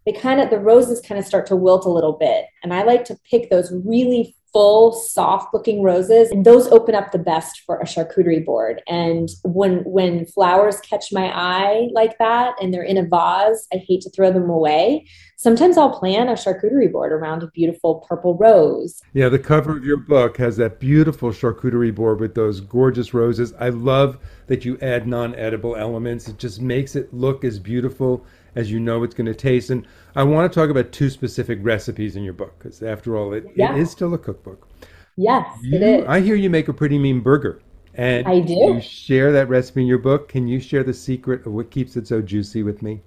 they 0.07 0.13
kind 0.13 0.39
of 0.39 0.49
the 0.49 0.57
roses 0.57 1.01
kind 1.01 1.19
of 1.19 1.25
start 1.25 1.45
to 1.45 1.55
wilt 1.57 1.85
a 1.85 1.89
little 1.89 2.13
bit. 2.13 2.45
And 2.63 2.73
i 2.73 2.83
like 2.83 3.03
to 3.05 3.19
pick 3.29 3.49
those 3.49 3.71
really 3.85 4.35
full 4.53 4.93
soft 4.93 5.53
looking 5.53 5.83
roses 5.83 6.31
and 6.31 6.45
those 6.45 6.67
open 6.69 6.95
up 6.95 7.11
the 7.11 7.19
best 7.19 7.61
for 7.65 7.77
a 7.79 7.83
charcuterie 7.83 8.43
board. 8.43 8.81
And 8.87 9.27
when 9.43 9.79
when 9.83 10.25
flowers 10.25 10.79
catch 10.79 11.11
my 11.11 11.27
eye 11.27 11.89
like 11.91 12.17
that 12.19 12.55
and 12.61 12.73
they're 12.73 12.83
in 12.83 12.97
a 12.97 13.05
vase 13.05 13.67
i 13.73 13.77
hate 13.77 14.01
to 14.01 14.09
throw 14.11 14.31
them 14.31 14.49
away 14.49 15.05
sometimes 15.37 15.77
i'll 15.77 15.97
plan 15.97 16.27
a 16.27 16.33
charcuterie 16.33 16.91
board 16.91 17.13
around 17.13 17.41
a 17.41 17.47
beautiful 17.47 18.05
purple 18.07 18.35
rose 18.35 19.01
yeah 19.13 19.29
the 19.29 19.39
cover 19.39 19.77
of 19.77 19.85
your 19.85 19.97
book 19.97 20.35
has 20.35 20.57
that 20.57 20.79
beautiful 20.79 21.29
charcuterie 21.29 21.95
board 21.95 22.19
with 22.19 22.35
those 22.35 22.59
gorgeous 22.59 23.13
roses 23.13 23.53
i 23.59 23.69
love 23.69 24.17
that 24.47 24.65
you 24.65 24.77
add 24.81 25.07
non-edible 25.07 25.75
elements 25.77 26.27
it 26.27 26.37
just 26.37 26.61
makes 26.61 26.95
it 26.95 27.13
look 27.13 27.45
as 27.45 27.57
beautiful 27.57 28.25
as 28.57 28.71
you 28.71 28.79
know 28.79 29.03
it's 29.03 29.13
going 29.13 29.27
to 29.27 29.35
taste. 29.35 29.69
And 29.69 29.85
I 30.15 30.23
want 30.23 30.51
to 30.51 30.59
talk 30.59 30.69
about 30.69 30.91
two 30.91 31.09
specific 31.09 31.59
recipes 31.61 32.15
in 32.15 32.23
your 32.23 32.33
book 32.33 32.57
because, 32.57 32.81
after 32.81 33.15
all, 33.15 33.33
it, 33.33 33.45
yeah. 33.55 33.73
it 33.73 33.79
is 33.79 33.91
still 33.91 34.13
a 34.15 34.17
cookbook. 34.17 34.67
Yes, 35.15 35.47
you, 35.61 35.77
it 35.77 35.83
is. 35.83 36.05
I 36.07 36.21
hear 36.21 36.35
you 36.35 36.49
make 36.49 36.67
a 36.67 36.73
pretty 36.73 36.97
mean 36.97 37.21
burger. 37.21 37.61
And 37.93 38.27
I 38.27 38.39
do. 38.39 38.53
You 38.53 38.81
share 38.81 39.31
that 39.31 39.47
recipe 39.47 39.81
in 39.81 39.87
your 39.87 39.99
book. 39.99 40.27
Can 40.27 40.47
you 40.47 40.59
share 40.59 40.83
the 40.83 40.93
secret 40.93 41.45
of 41.45 41.53
what 41.53 41.71
keeps 41.71 41.95
it 41.95 42.07
so 42.07 42.21
juicy 42.21 42.63
with 42.63 42.81
me? 42.81 43.01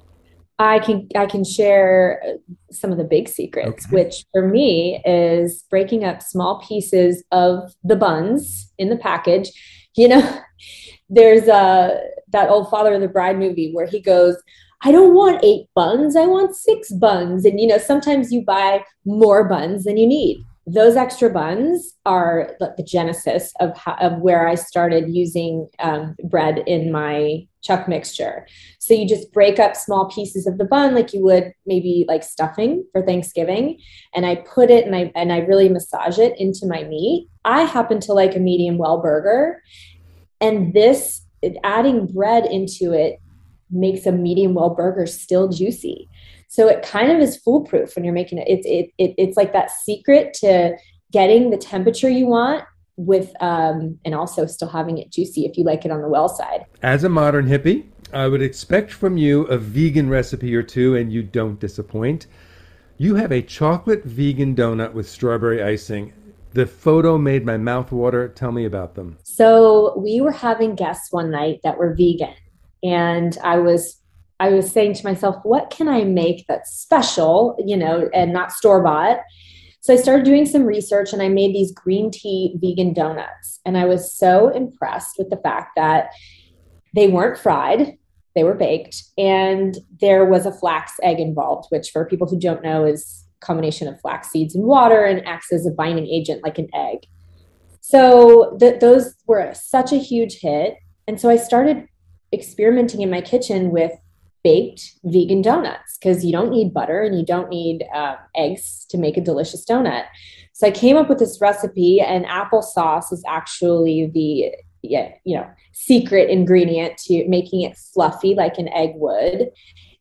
I 0.60 0.78
can 0.78 1.08
I 1.16 1.24
can 1.24 1.42
share 1.42 2.22
some 2.70 2.92
of 2.92 2.98
the 2.98 3.04
big 3.04 3.28
secrets, 3.28 3.86
okay. 3.86 3.96
which 3.96 4.26
for 4.30 4.46
me 4.46 5.02
is 5.06 5.64
breaking 5.70 6.04
up 6.04 6.20
small 6.20 6.60
pieces 6.60 7.24
of 7.32 7.74
the 7.82 7.96
buns 7.96 8.70
in 8.76 8.90
the 8.90 8.96
package. 8.96 9.50
You 9.96 10.08
know, 10.08 10.40
there's 11.08 11.48
a 11.48 11.98
that 12.28 12.50
old 12.50 12.68
Father 12.68 12.92
of 12.92 13.00
the 13.00 13.08
Bride 13.08 13.38
movie 13.38 13.72
where 13.72 13.86
he 13.86 14.00
goes, 14.00 14.36
I 14.82 14.92
don't 14.92 15.14
want 15.14 15.42
eight 15.42 15.66
buns, 15.74 16.14
I 16.14 16.26
want 16.26 16.54
six 16.54 16.92
buns. 16.92 17.46
And, 17.46 17.58
you 17.58 17.66
know, 17.66 17.78
sometimes 17.78 18.30
you 18.30 18.44
buy 18.44 18.84
more 19.06 19.48
buns 19.48 19.84
than 19.84 19.96
you 19.96 20.06
need. 20.06 20.44
Those 20.72 20.94
extra 20.94 21.30
buns 21.30 21.96
are 22.06 22.54
the 22.60 22.84
genesis 22.84 23.52
of, 23.58 23.76
how, 23.76 23.94
of 23.94 24.20
where 24.20 24.46
I 24.46 24.54
started 24.54 25.08
using 25.08 25.68
um, 25.80 26.14
bread 26.22 26.62
in 26.66 26.92
my 26.92 27.46
chuck 27.62 27.88
mixture. 27.88 28.46
So 28.78 28.94
you 28.94 29.06
just 29.08 29.32
break 29.32 29.58
up 29.58 29.74
small 29.74 30.08
pieces 30.08 30.46
of 30.46 30.58
the 30.58 30.64
bun 30.64 30.94
like 30.94 31.12
you 31.12 31.22
would 31.24 31.52
maybe 31.66 32.04
like 32.06 32.22
stuffing 32.22 32.84
for 32.92 33.02
Thanksgiving 33.02 33.80
and 34.14 34.24
I 34.24 34.36
put 34.36 34.70
it 34.70 34.86
and 34.86 34.94
I 34.94 35.12
and 35.14 35.32
I 35.32 35.38
really 35.38 35.68
massage 35.68 36.18
it 36.18 36.38
into 36.38 36.66
my 36.66 36.84
meat. 36.84 37.28
I 37.44 37.62
happen 37.62 38.00
to 38.00 38.12
like 38.12 38.36
a 38.36 38.40
medium 38.40 38.78
well 38.78 39.02
burger 39.02 39.62
and 40.40 40.72
this 40.72 41.22
adding 41.64 42.06
bread 42.06 42.46
into 42.46 42.92
it 42.92 43.20
makes 43.70 44.06
a 44.06 44.12
medium 44.12 44.54
well 44.54 44.70
burger 44.70 45.06
still 45.06 45.48
juicy. 45.48 46.08
So 46.50 46.66
it 46.66 46.82
kind 46.82 47.12
of 47.12 47.20
is 47.20 47.36
foolproof 47.36 47.94
when 47.94 48.04
you're 48.04 48.12
making 48.12 48.38
it. 48.38 48.48
It's 48.48 48.66
it, 48.66 48.90
it 48.98 49.14
it's 49.16 49.36
like 49.36 49.52
that 49.52 49.70
secret 49.70 50.34
to 50.34 50.76
getting 51.12 51.50
the 51.50 51.56
temperature 51.56 52.08
you 52.08 52.26
want 52.26 52.64
with 52.96 53.32
um, 53.40 54.00
and 54.04 54.16
also 54.16 54.46
still 54.46 54.68
having 54.68 54.98
it 54.98 55.12
juicy 55.12 55.46
if 55.46 55.56
you 55.56 55.62
like 55.62 55.84
it 55.84 55.92
on 55.92 56.02
the 56.02 56.08
well 56.08 56.28
side. 56.28 56.66
As 56.82 57.04
a 57.04 57.08
modern 57.08 57.46
hippie, 57.46 57.86
I 58.12 58.26
would 58.26 58.42
expect 58.42 58.92
from 58.92 59.16
you 59.16 59.42
a 59.42 59.56
vegan 59.58 60.08
recipe 60.08 60.54
or 60.56 60.64
two, 60.64 60.96
and 60.96 61.12
you 61.12 61.22
don't 61.22 61.60
disappoint. 61.60 62.26
You 62.98 63.14
have 63.14 63.30
a 63.30 63.42
chocolate 63.42 64.02
vegan 64.02 64.56
donut 64.56 64.92
with 64.92 65.08
strawberry 65.08 65.62
icing. 65.62 66.12
The 66.52 66.66
photo 66.66 67.16
made 67.16 67.46
my 67.46 67.58
mouth 67.58 67.92
water. 67.92 68.26
Tell 68.26 68.50
me 68.50 68.64
about 68.64 68.96
them. 68.96 69.18
So 69.22 69.96
we 69.96 70.20
were 70.20 70.32
having 70.32 70.74
guests 70.74 71.12
one 71.12 71.30
night 71.30 71.60
that 71.62 71.78
were 71.78 71.94
vegan, 71.94 72.34
and 72.82 73.38
i 73.44 73.56
was 73.56 73.99
i 74.40 74.48
was 74.48 74.70
saying 74.70 74.94
to 74.94 75.04
myself 75.04 75.36
what 75.44 75.70
can 75.70 75.88
i 75.88 76.02
make 76.02 76.44
that's 76.48 76.72
special 76.72 77.56
you 77.64 77.76
know 77.76 78.08
and 78.12 78.32
not 78.32 78.52
store 78.52 78.82
bought 78.82 79.18
so 79.80 79.94
i 79.94 79.96
started 79.96 80.24
doing 80.24 80.44
some 80.44 80.64
research 80.64 81.12
and 81.12 81.22
i 81.22 81.28
made 81.28 81.54
these 81.54 81.72
green 81.72 82.10
tea 82.10 82.56
vegan 82.60 82.92
donuts. 82.92 83.60
And 83.64 83.78
i 83.78 83.84
was 83.84 84.12
so 84.12 84.48
impressed 84.48 85.16
with 85.18 85.30
the 85.30 85.36
fact 85.36 85.72
that 85.76 86.10
they 86.94 87.06
weren't 87.08 87.38
fried 87.38 87.96
they 88.34 88.44
were 88.44 88.54
baked 88.54 89.02
and 89.18 89.78
there 90.00 90.24
was 90.24 90.46
a 90.46 90.52
flax 90.52 90.94
egg 91.02 91.20
involved 91.20 91.66
which 91.70 91.90
for 91.90 92.04
people 92.04 92.28
who 92.28 92.38
don't 92.38 92.62
know 92.62 92.84
is 92.84 93.24
a 93.40 93.46
combination 93.46 93.88
of 93.88 94.00
flax 94.00 94.30
seeds 94.30 94.54
and 94.54 94.64
water 94.64 95.04
and 95.04 95.26
acts 95.26 95.52
as 95.52 95.66
a 95.66 95.70
binding 95.70 96.06
agent 96.06 96.42
like 96.44 96.58
an 96.58 96.68
egg. 96.74 96.98
So 97.80 98.56
th- 98.60 98.80
those 98.80 99.14
were 99.26 99.52
such 99.54 99.92
a 99.92 99.96
huge 99.96 100.40
hit. 100.40 100.76
And 101.08 101.20
so 101.20 101.28
i 101.28 101.36
started 101.36 101.86
experimenting 102.32 103.00
in 103.00 103.10
my 103.10 103.20
kitchen 103.20 103.70
with 103.70 103.92
baked 104.42 104.94
vegan 105.04 105.42
donuts 105.42 105.98
because 105.98 106.24
you 106.24 106.32
don't 106.32 106.50
need 106.50 106.72
butter 106.72 107.02
and 107.02 107.18
you 107.18 107.24
don't 107.24 107.48
need 107.48 107.84
uh, 107.94 108.16
eggs 108.36 108.86
to 108.88 108.98
make 108.98 109.16
a 109.16 109.20
delicious 109.20 109.64
donut. 109.64 110.04
So 110.52 110.66
I 110.66 110.70
came 110.70 110.96
up 110.96 111.08
with 111.08 111.18
this 111.18 111.40
recipe, 111.40 112.00
and 112.00 112.26
applesauce 112.26 113.12
is 113.12 113.24
actually 113.26 114.10
the 114.12 114.52
you 114.82 115.36
know 115.36 115.48
secret 115.72 116.30
ingredient 116.30 116.96
to 116.98 117.26
making 117.28 117.62
it 117.62 117.76
fluffy 117.76 118.34
like 118.34 118.58
an 118.58 118.68
egg 118.68 118.90
would. 118.94 119.50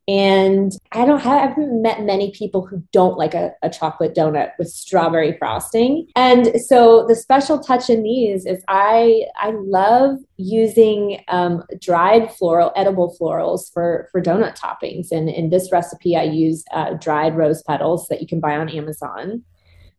And 0.09 0.71
I 0.91 1.05
don't 1.05 1.19
have, 1.19 1.37
I 1.37 1.47
haven't 1.49 1.83
met 1.83 2.01
many 2.01 2.31
people 2.31 2.65
who 2.65 2.83
don't 2.91 3.15
like 3.15 3.35
a, 3.35 3.51
a, 3.61 3.69
chocolate 3.69 4.15
donut 4.15 4.53
with 4.57 4.67
strawberry 4.67 5.37
frosting. 5.37 6.07
And 6.15 6.59
so 6.59 7.05
the 7.07 7.15
special 7.15 7.59
touch 7.59 7.91
in 7.91 8.01
these 8.01 8.47
is 8.47 8.63
I 8.67 9.25
I 9.35 9.51
love 9.51 10.17
using 10.37 11.23
um, 11.27 11.63
dried 11.79 12.33
floral, 12.33 12.71
edible 12.75 13.15
florals 13.21 13.71
for 13.71 14.09
for 14.11 14.19
donut 14.19 14.57
toppings. 14.57 15.11
And 15.11 15.29
in 15.29 15.51
this 15.51 15.71
recipe, 15.71 16.15
I 16.15 16.23
use 16.23 16.63
uh, 16.73 16.95
dried 16.95 17.37
rose 17.37 17.61
petals 17.61 18.07
that 18.07 18.19
you 18.19 18.27
can 18.27 18.39
buy 18.39 18.57
on 18.57 18.67
Amazon 18.67 19.43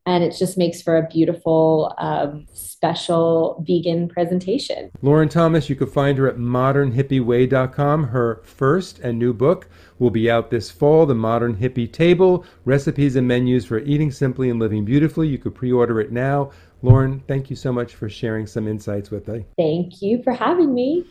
and 0.06 0.24
it 0.24 0.36
just 0.36 0.56
makes 0.56 0.80
for 0.80 0.96
a 0.96 1.06
beautiful 1.08 1.94
um, 1.98 2.46
special 2.52 3.62
vegan 3.66 4.08
presentation. 4.08 4.90
Lauren 5.02 5.28
thomas 5.28 5.68
you 5.68 5.76
can 5.76 5.86
find 5.86 6.18
her 6.18 6.28
at 6.28 6.36
modernhippieway.com 6.36 8.04
her 8.04 8.40
first 8.44 8.98
and 9.00 9.18
new 9.18 9.32
book 9.32 9.68
will 9.98 10.10
be 10.10 10.30
out 10.30 10.50
this 10.50 10.70
fall 10.70 11.06
the 11.06 11.14
modern 11.14 11.54
hippie 11.56 11.90
table 11.90 12.44
recipes 12.64 13.16
and 13.16 13.28
menus 13.28 13.64
for 13.64 13.80
eating 13.80 14.10
simply 14.10 14.50
and 14.50 14.58
living 14.58 14.84
beautifully. 14.84 15.28
You 15.28 15.38
could 15.38 15.54
pre-order 15.54 16.00
it 16.00 16.12
now. 16.12 16.50
Lauren 16.82 17.20
thank 17.28 17.50
you 17.50 17.56
so 17.56 17.72
much 17.72 17.94
for 17.94 18.08
sharing 18.08 18.46
some 18.46 18.66
insights 18.66 19.10
with 19.10 19.28
me 19.28 19.44
thank 19.58 20.00
you 20.00 20.22
for 20.22 20.32
having 20.32 20.74
me 20.74 21.04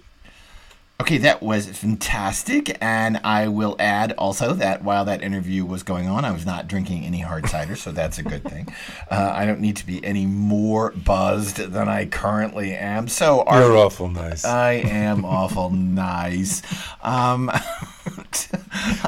Okay, 1.01 1.17
that 1.19 1.41
was 1.41 1.65
fantastic. 1.65 2.77
And 2.81 3.21
I 3.23 3.47
will 3.47 3.77
add 3.79 4.11
also 4.17 4.53
that 4.53 4.83
while 4.83 5.05
that 5.05 5.23
interview 5.23 5.65
was 5.65 5.81
going 5.81 6.09
on, 6.09 6.25
I 6.25 6.31
was 6.31 6.45
not 6.45 6.67
drinking 6.67 7.05
any 7.05 7.21
hard 7.21 7.47
cider, 7.47 7.77
so 7.77 7.93
that's 7.93 8.17
a 8.17 8.23
good 8.23 8.43
thing. 8.43 8.67
Uh, 9.09 9.31
I 9.33 9.45
don't 9.47 9.59
need 9.59 9.77
to 9.77 9.87
be 9.87 10.03
any 10.05 10.27
more 10.27 10.91
buzzed 10.91 11.57
than 11.57 11.89
I 11.89 12.05
currently 12.05 12.75
am. 12.75 13.07
So 13.07 13.41
our, 13.41 13.61
you're 13.61 13.77
awful 13.77 14.07
nice. 14.07 14.45
I 14.45 14.73
am 14.73 15.25
awful 15.25 15.71
nice. 15.71 16.61
Um, 17.01 17.49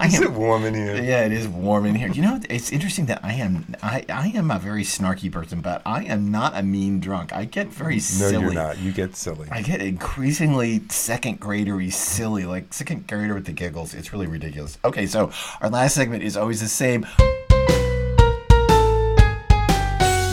is 0.06 0.16
am, 0.16 0.24
it 0.24 0.32
warm 0.32 0.66
in 0.66 0.74
here? 0.74 0.96
Yeah, 0.96 1.26
it 1.26 1.32
is 1.32 1.48
warm 1.48 1.86
in 1.86 1.96
here. 1.96 2.10
You 2.10 2.22
know, 2.22 2.40
it's 2.50 2.72
interesting 2.72 3.06
that 3.08 3.24
I 3.24 3.34
am 3.34 3.76
I, 3.82 4.06
I 4.10 4.28
am 4.30 4.52
a 4.52 4.60
very 4.60 4.84
snarky 4.84 5.32
person, 5.32 5.62
but 5.62 5.82
I 5.86 6.04
am 6.06 6.32
not 6.32 6.58
a 6.58 6.64
mean 6.64 7.00
drunk. 7.00 7.34
I 7.34 7.46
get 7.46 7.68
very 7.68 8.00
silly. 8.00 8.34
No, 8.34 8.40
you're 8.42 8.54
not. 8.54 8.78
You 8.80 8.92
get 8.92 9.16
silly. 9.16 9.48
I 9.52 9.62
get 9.62 9.82
increasingly 9.82 10.82
second 10.90 11.40
gradery 11.40 11.92
silly, 11.92 12.46
like 12.46 12.74
second 12.74 13.08
grader 13.08 13.34
with 13.34 13.46
the 13.46 13.54
giggles. 13.54 13.94
It's 13.94 14.14
really 14.14 14.28
ridiculous. 14.28 14.78
Okay, 14.84 15.06
so 15.06 15.32
our 15.62 15.70
last 15.70 15.96
segment 15.96 16.24
is 16.24 16.38
always 16.38 16.62
the 16.62 16.68
same. 16.68 17.06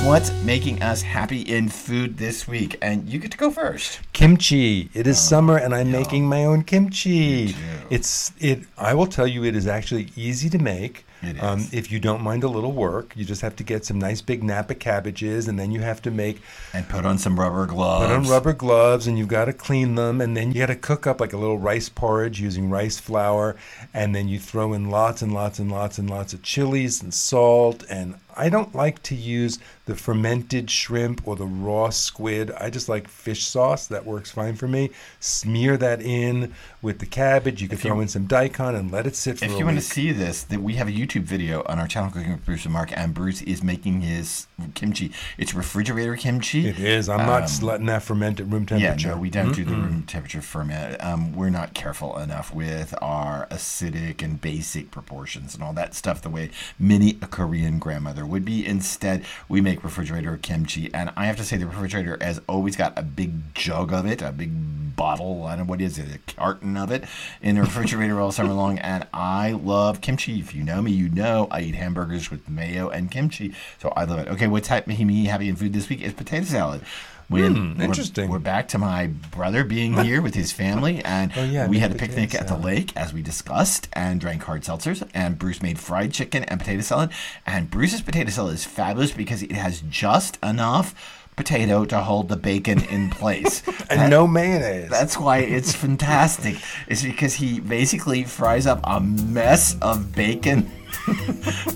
What's 0.05 0.33
making 0.43 0.83
us 0.83 1.03
happy 1.03 1.43
in 1.43 1.69
food 1.69 2.17
this 2.17 2.49
week? 2.49 2.79
And 2.81 3.09
you 3.09 3.19
get 3.19 3.31
to 3.33 3.37
go 3.37 3.51
first. 3.51 4.01
Kimchi. 4.13 4.89
It 4.95 5.07
is 5.07 5.17
oh, 5.17 5.29
summer, 5.29 5.59
and 5.59 5.75
I'm 5.75 5.91
making 5.91 6.27
my 6.27 6.45
own 6.45 6.63
kimchi. 6.63 7.55
It's 7.91 8.33
it. 8.39 8.61
I 8.79 8.95
will 8.95 9.07
tell 9.07 9.27
you, 9.27 9.45
it 9.45 9.55
is 9.55 9.67
actually 9.67 10.09
easy 10.17 10.49
to 10.51 10.59
make. 10.59 11.05
Um, 11.41 11.67
if 11.73 11.91
you 11.91 11.99
don't 11.99 12.23
mind 12.23 12.45
a 12.45 12.49
little 12.49 12.71
work, 12.71 13.13
you 13.17 13.25
just 13.25 13.43
have 13.43 13.57
to 13.57 13.65
get 13.65 13.85
some 13.85 13.99
nice 13.99 14.23
big 14.23 14.45
Napa 14.45 14.77
cabbages, 14.77 15.49
and 15.49 15.59
then 15.59 15.73
you 15.73 15.81
have 15.81 16.01
to 16.03 16.13
make 16.13 16.41
and 16.73 16.89
put 16.89 17.05
on 17.05 17.19
some 17.19 17.39
rubber 17.39 17.67
gloves. 17.67 18.07
Put 18.07 18.15
on 18.15 18.29
rubber 18.29 18.53
gloves, 18.53 19.09
and 19.09 19.19
you've 19.19 19.29
got 19.29 19.47
to 19.47 19.53
clean 19.53 19.97
them, 19.97 20.21
and 20.21 20.37
then 20.37 20.53
you 20.53 20.61
got 20.61 20.67
to 20.67 20.77
cook 20.77 21.09
up 21.09 21.21
like 21.21 21.33
a 21.33 21.37
little 21.37 21.59
rice 21.59 21.89
porridge 21.89 22.41
using 22.41 22.71
rice 22.71 23.01
flour, 23.01 23.57
and 23.93 24.15
then 24.15 24.29
you 24.29 24.39
throw 24.39 24.73
in 24.73 24.91
lots 24.91 25.21
and 25.21 25.35
lots 25.35 25.59
and 25.59 25.73
lots 25.73 25.99
and 25.99 26.09
lots 26.09 26.33
of 26.33 26.43
chilies 26.43 27.03
and 27.03 27.13
salt 27.13 27.85
and 27.91 28.15
I 28.39 28.49
don't 28.49 28.75
like 28.75 29.03
to 29.05 29.15
use 29.15 29.59
the 29.87 29.95
fermented 29.97 30.71
shrimp 30.71 31.27
or 31.27 31.35
the 31.37 31.47
raw 31.47 31.91
squid. 31.91 32.51
I 32.53 32.71
just 32.71 32.89
like 32.89 33.09
fish 33.09 33.45
sauce. 33.45 33.87
That 33.89 34.07
works 34.07 34.31
fine 34.31 34.55
for 34.55 34.69
me. 34.69 34.91
Smear 35.19 35.77
that 35.79 36.01
in 36.01 36.55
with 36.81 37.01
the 37.01 37.07
cabbage. 37.07 37.61
You 37.61 37.69
can 37.69 37.79
throw 37.79 38.01
in 38.01 38.09
some 38.09 38.27
daikon 38.27 38.75
and 38.75 38.93
let 38.93 39.07
it 39.07 39.17
sit 39.17 39.39
for 39.39 39.47
If 39.47 39.59
you 39.59 39.65
want 39.65 39.79
to 39.79 39.83
see 39.85 40.13
this, 40.13 40.45
that 40.45 40.61
we 40.63 40.75
have 40.75 40.89
a 40.89 40.93
YouTube 40.93 41.23
video 41.23 41.63
on 41.67 41.79
our 41.79 41.89
channel, 41.89 42.11
Cooking 42.11 42.33
with 42.33 42.45
Bruce 42.45 42.65
and 42.65 42.73
Mark, 42.73 42.97
and 42.97 43.13
Bruce 43.15 43.43
is 43.43 43.63
making 43.63 44.03
his 44.03 44.47
kimchi. 44.75 45.13
It's 45.37 45.55
refrigerator 45.55 46.17
kimchi. 46.17 46.69
It 46.69 46.79
is. 46.79 47.09
I'm 47.09 47.27
not 47.27 47.51
letting 47.63 47.87
that 47.87 48.03
ferment 48.03 48.39
at 48.41 48.47
room 48.47 48.67
Um, 48.71 48.79
Yeah, 48.79 48.89
temperature. 48.91 49.09
no, 49.09 49.17
we 49.17 49.31
don't 49.31 49.53
do 49.53 49.65
the 49.65 49.73
room 49.75 50.05
temperature 50.07 50.43
ferment. 50.43 51.03
Um, 51.03 51.33
we're 51.35 51.51
not 51.51 51.75
careful 51.75 52.19
enough 52.19 52.55
with 52.55 52.95
our 53.03 53.47
acidic 53.51 54.23
and 54.23 54.41
basic 54.41 54.91
proportions 54.91 55.55
and 55.55 55.63
all 55.65 55.73
that 55.73 55.95
stuff 55.95 56.23
the 56.23 56.31
way 56.31 56.51
many 56.79 57.19
a 57.23 57.27
Korean 57.27 57.79
grandmother 57.79 58.27
would 58.29 58.45
be. 58.45 58.67
Instead, 58.67 59.25
we 59.49 59.61
make 59.61 59.83
refrigerator 59.83 60.37
kimchi, 60.37 60.93
and 60.93 61.13
I 61.17 61.27
have 61.27 61.37
to 61.37 61.45
say 61.45 61.57
the 61.57 61.67
refrigerator 61.67 62.19
has 62.21 62.41
always 62.49 62.77
got 62.77 62.99
a 62.99 63.03
big 63.03 63.55
jug 63.55 63.93
of 63.93 64.07
it, 64.07 64.23
a 64.23 64.33
big 64.33 64.97
bottle. 64.97 65.45
I 65.45 65.57
don't 65.57 65.67
know 65.67 65.71
what 65.71 65.81
is 65.81 65.99
it, 65.99 66.15
a 66.15 66.19
carton 66.35 66.77
of 66.77 66.91
it 66.91 67.05
in 67.41 67.55
the 67.55 67.63
refrigerator 67.63 68.21
all 68.21 68.33
summer 68.33 68.53
long. 68.53 68.79
And 68.79 69.07
I 69.13 69.53
love 69.53 70.01
kimchi. 70.01 70.41
If 70.41 70.55
you 70.55 70.65
know 70.65 70.83
me, 70.83 70.91
you 70.93 71.09
know 71.09 71.49
I 71.51 71.61
eat 71.63 71.75
hamburgers 71.75 72.31
with 72.31 72.49
mayo 72.49 72.89
and 72.89 73.11
kimchi, 73.11 73.55
so 73.81 73.93
I 73.97 74.05
love 74.05 74.19
it. 74.19 74.29
Okay, 74.29 74.47
what's 74.49 74.69
ha- 74.69 74.83
me 74.87 75.25
having 75.27 75.49
in 75.49 75.57
food 75.57 75.73
this 75.73 75.89
week 75.89 76.03
is 76.03 76.13
potato 76.13 76.45
salad. 76.45 76.83
When 77.29 77.55
Hmm, 77.55 77.73
we're- 77.77 77.85
interesting. 77.85 78.31
We're, 78.31 78.39
back 78.39 78.69
to 78.69 78.79
my 78.79 79.09
brother 79.31 79.63
being 79.63 79.93
here 80.05 80.23
with 80.23 80.35
his 80.35 80.51
family, 80.51 81.05
and 81.05 81.31
Oh, 81.37 81.45
yeah, 81.45 81.67
we 81.69 81.79
had 81.79 81.93
a 81.93 81.95
picnic 81.95 82.35
at 82.35 82.49
the 82.49 82.57
lake 82.57 82.93
as 82.97 83.13
we 83.13 83.21
discussed, 83.23 83.89
and 83.93 84.19
drank 84.21 84.45
hard 84.45 84.63
seltzers. 84.63 85.07
And 85.13 85.39
Bruce 85.39 85.61
made 85.63 85.79
fried 85.79 86.13
chicken 86.13 86.45
and 86.45 86.59
potato 86.59 86.81
salad. 86.81 87.11
And 87.47 87.71
Bruce's 87.71 88.01
potato 88.01 88.31
salad 88.31 88.55
is 88.55 88.65
fabulous 88.65 89.13
because 89.13 89.43
it 89.43 89.53
has 89.53 89.83
just 89.91 90.39
enough 90.43 90.95
potato 91.37 91.85
to 91.85 91.99
hold 92.01 92.29
the 92.31 92.37
bacon 92.37 92.83
in 92.85 93.11
place. 93.11 93.63
and 93.91 94.01
That- 94.01 94.09
no 94.11 94.27
mayonnaise. 94.27 94.89
that's 94.89 95.19
why 95.19 95.39
it's 95.41 95.75
fantastic. 95.85 96.57
It's 96.89 97.03
because 97.03 97.35
he 97.35 97.61
basically 97.61 98.25
fries 98.25 98.67
up 98.67 98.81
a 98.85 99.01
mess 99.01 99.77
of 99.83 100.15
bacon, 100.15 100.71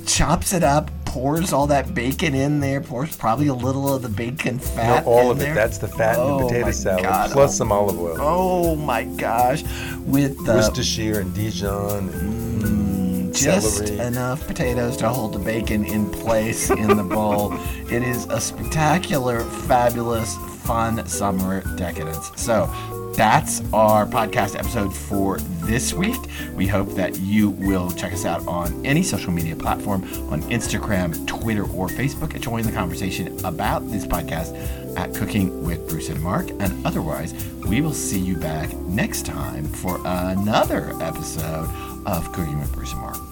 chops 0.06 0.52
it 0.52 0.62
up, 0.64 0.90
pours 1.12 1.52
all 1.52 1.66
that 1.66 1.94
bacon 1.94 2.34
in 2.34 2.58
there, 2.60 2.80
pours 2.80 3.14
probably 3.16 3.48
a 3.48 3.54
little 3.54 3.94
of 3.94 4.00
the 4.00 4.08
bacon 4.08 4.58
fat. 4.58 5.04
no, 5.04 5.10
all 5.12 5.30
in 5.30 5.36
of 5.36 5.42
it. 5.42 5.54
That's 5.54 5.76
the 5.78 5.88
fat 5.88 6.14
in 6.14 6.20
Oh, 6.22 6.38
the 6.38 6.44
potato 6.46 6.70
salad, 6.70 7.02
God. 7.04 7.30
plus 7.30 7.56
some 7.56 7.70
olive 7.70 7.98
oil. 8.00 8.16
Oh 8.18 8.74
my 8.76 9.04
gosh, 9.04 9.62
with 10.06 10.36
the 10.46 10.54
Worcestershire 10.54 11.20
and 11.20 11.34
Dijon. 11.34 12.08
And 12.08 12.62
mm, 12.62 13.34
just 13.36 13.76
celery. 13.78 13.98
enough 13.98 14.46
potatoes 14.46 14.96
to 14.98 15.08
hold 15.10 15.34
the 15.34 15.38
bacon 15.38 15.84
in 15.84 16.10
place 16.10 16.70
in 16.70 16.96
the 16.96 17.04
bowl. 17.04 17.54
It 17.92 18.02
is 18.02 18.24
a 18.30 18.40
spectacular, 18.40 19.40
fabulous, 19.40 20.34
fun 20.64 21.06
summer 21.06 21.60
decadence. 21.76 22.30
So 22.36 22.70
that's 23.14 23.60
our 23.72 24.06
podcast 24.06 24.58
episode 24.58 24.94
for 24.94 25.38
this 25.38 25.92
week. 25.92 26.20
We 26.54 26.66
hope 26.66 26.90
that 26.94 27.18
you 27.18 27.50
will 27.50 27.90
check 27.90 28.12
us 28.12 28.24
out 28.24 28.46
on 28.46 28.84
any 28.84 29.02
social 29.02 29.32
media 29.32 29.56
platform 29.56 30.02
on 30.30 30.42
Instagram, 30.44 31.26
Twitter, 31.26 31.64
or 31.64 31.88
Facebook 31.88 32.34
and 32.34 32.42
join 32.42 32.62
the 32.64 32.72
conversation 32.72 33.44
about 33.44 33.88
this 33.90 34.06
podcast 34.06 34.56
at 34.96 35.14
Cooking 35.14 35.64
with 35.64 35.88
Bruce 35.88 36.08
and 36.08 36.20
Mark. 36.22 36.50
And 36.50 36.86
otherwise, 36.86 37.32
we 37.66 37.80
will 37.80 37.94
see 37.94 38.18
you 38.18 38.36
back 38.36 38.72
next 38.74 39.26
time 39.26 39.66
for 39.66 40.00
another 40.04 40.92
episode 41.02 41.68
of 42.06 42.32
Cooking 42.32 42.60
with 42.60 42.72
Bruce 42.72 42.92
and 42.92 43.00
Mark. 43.00 43.31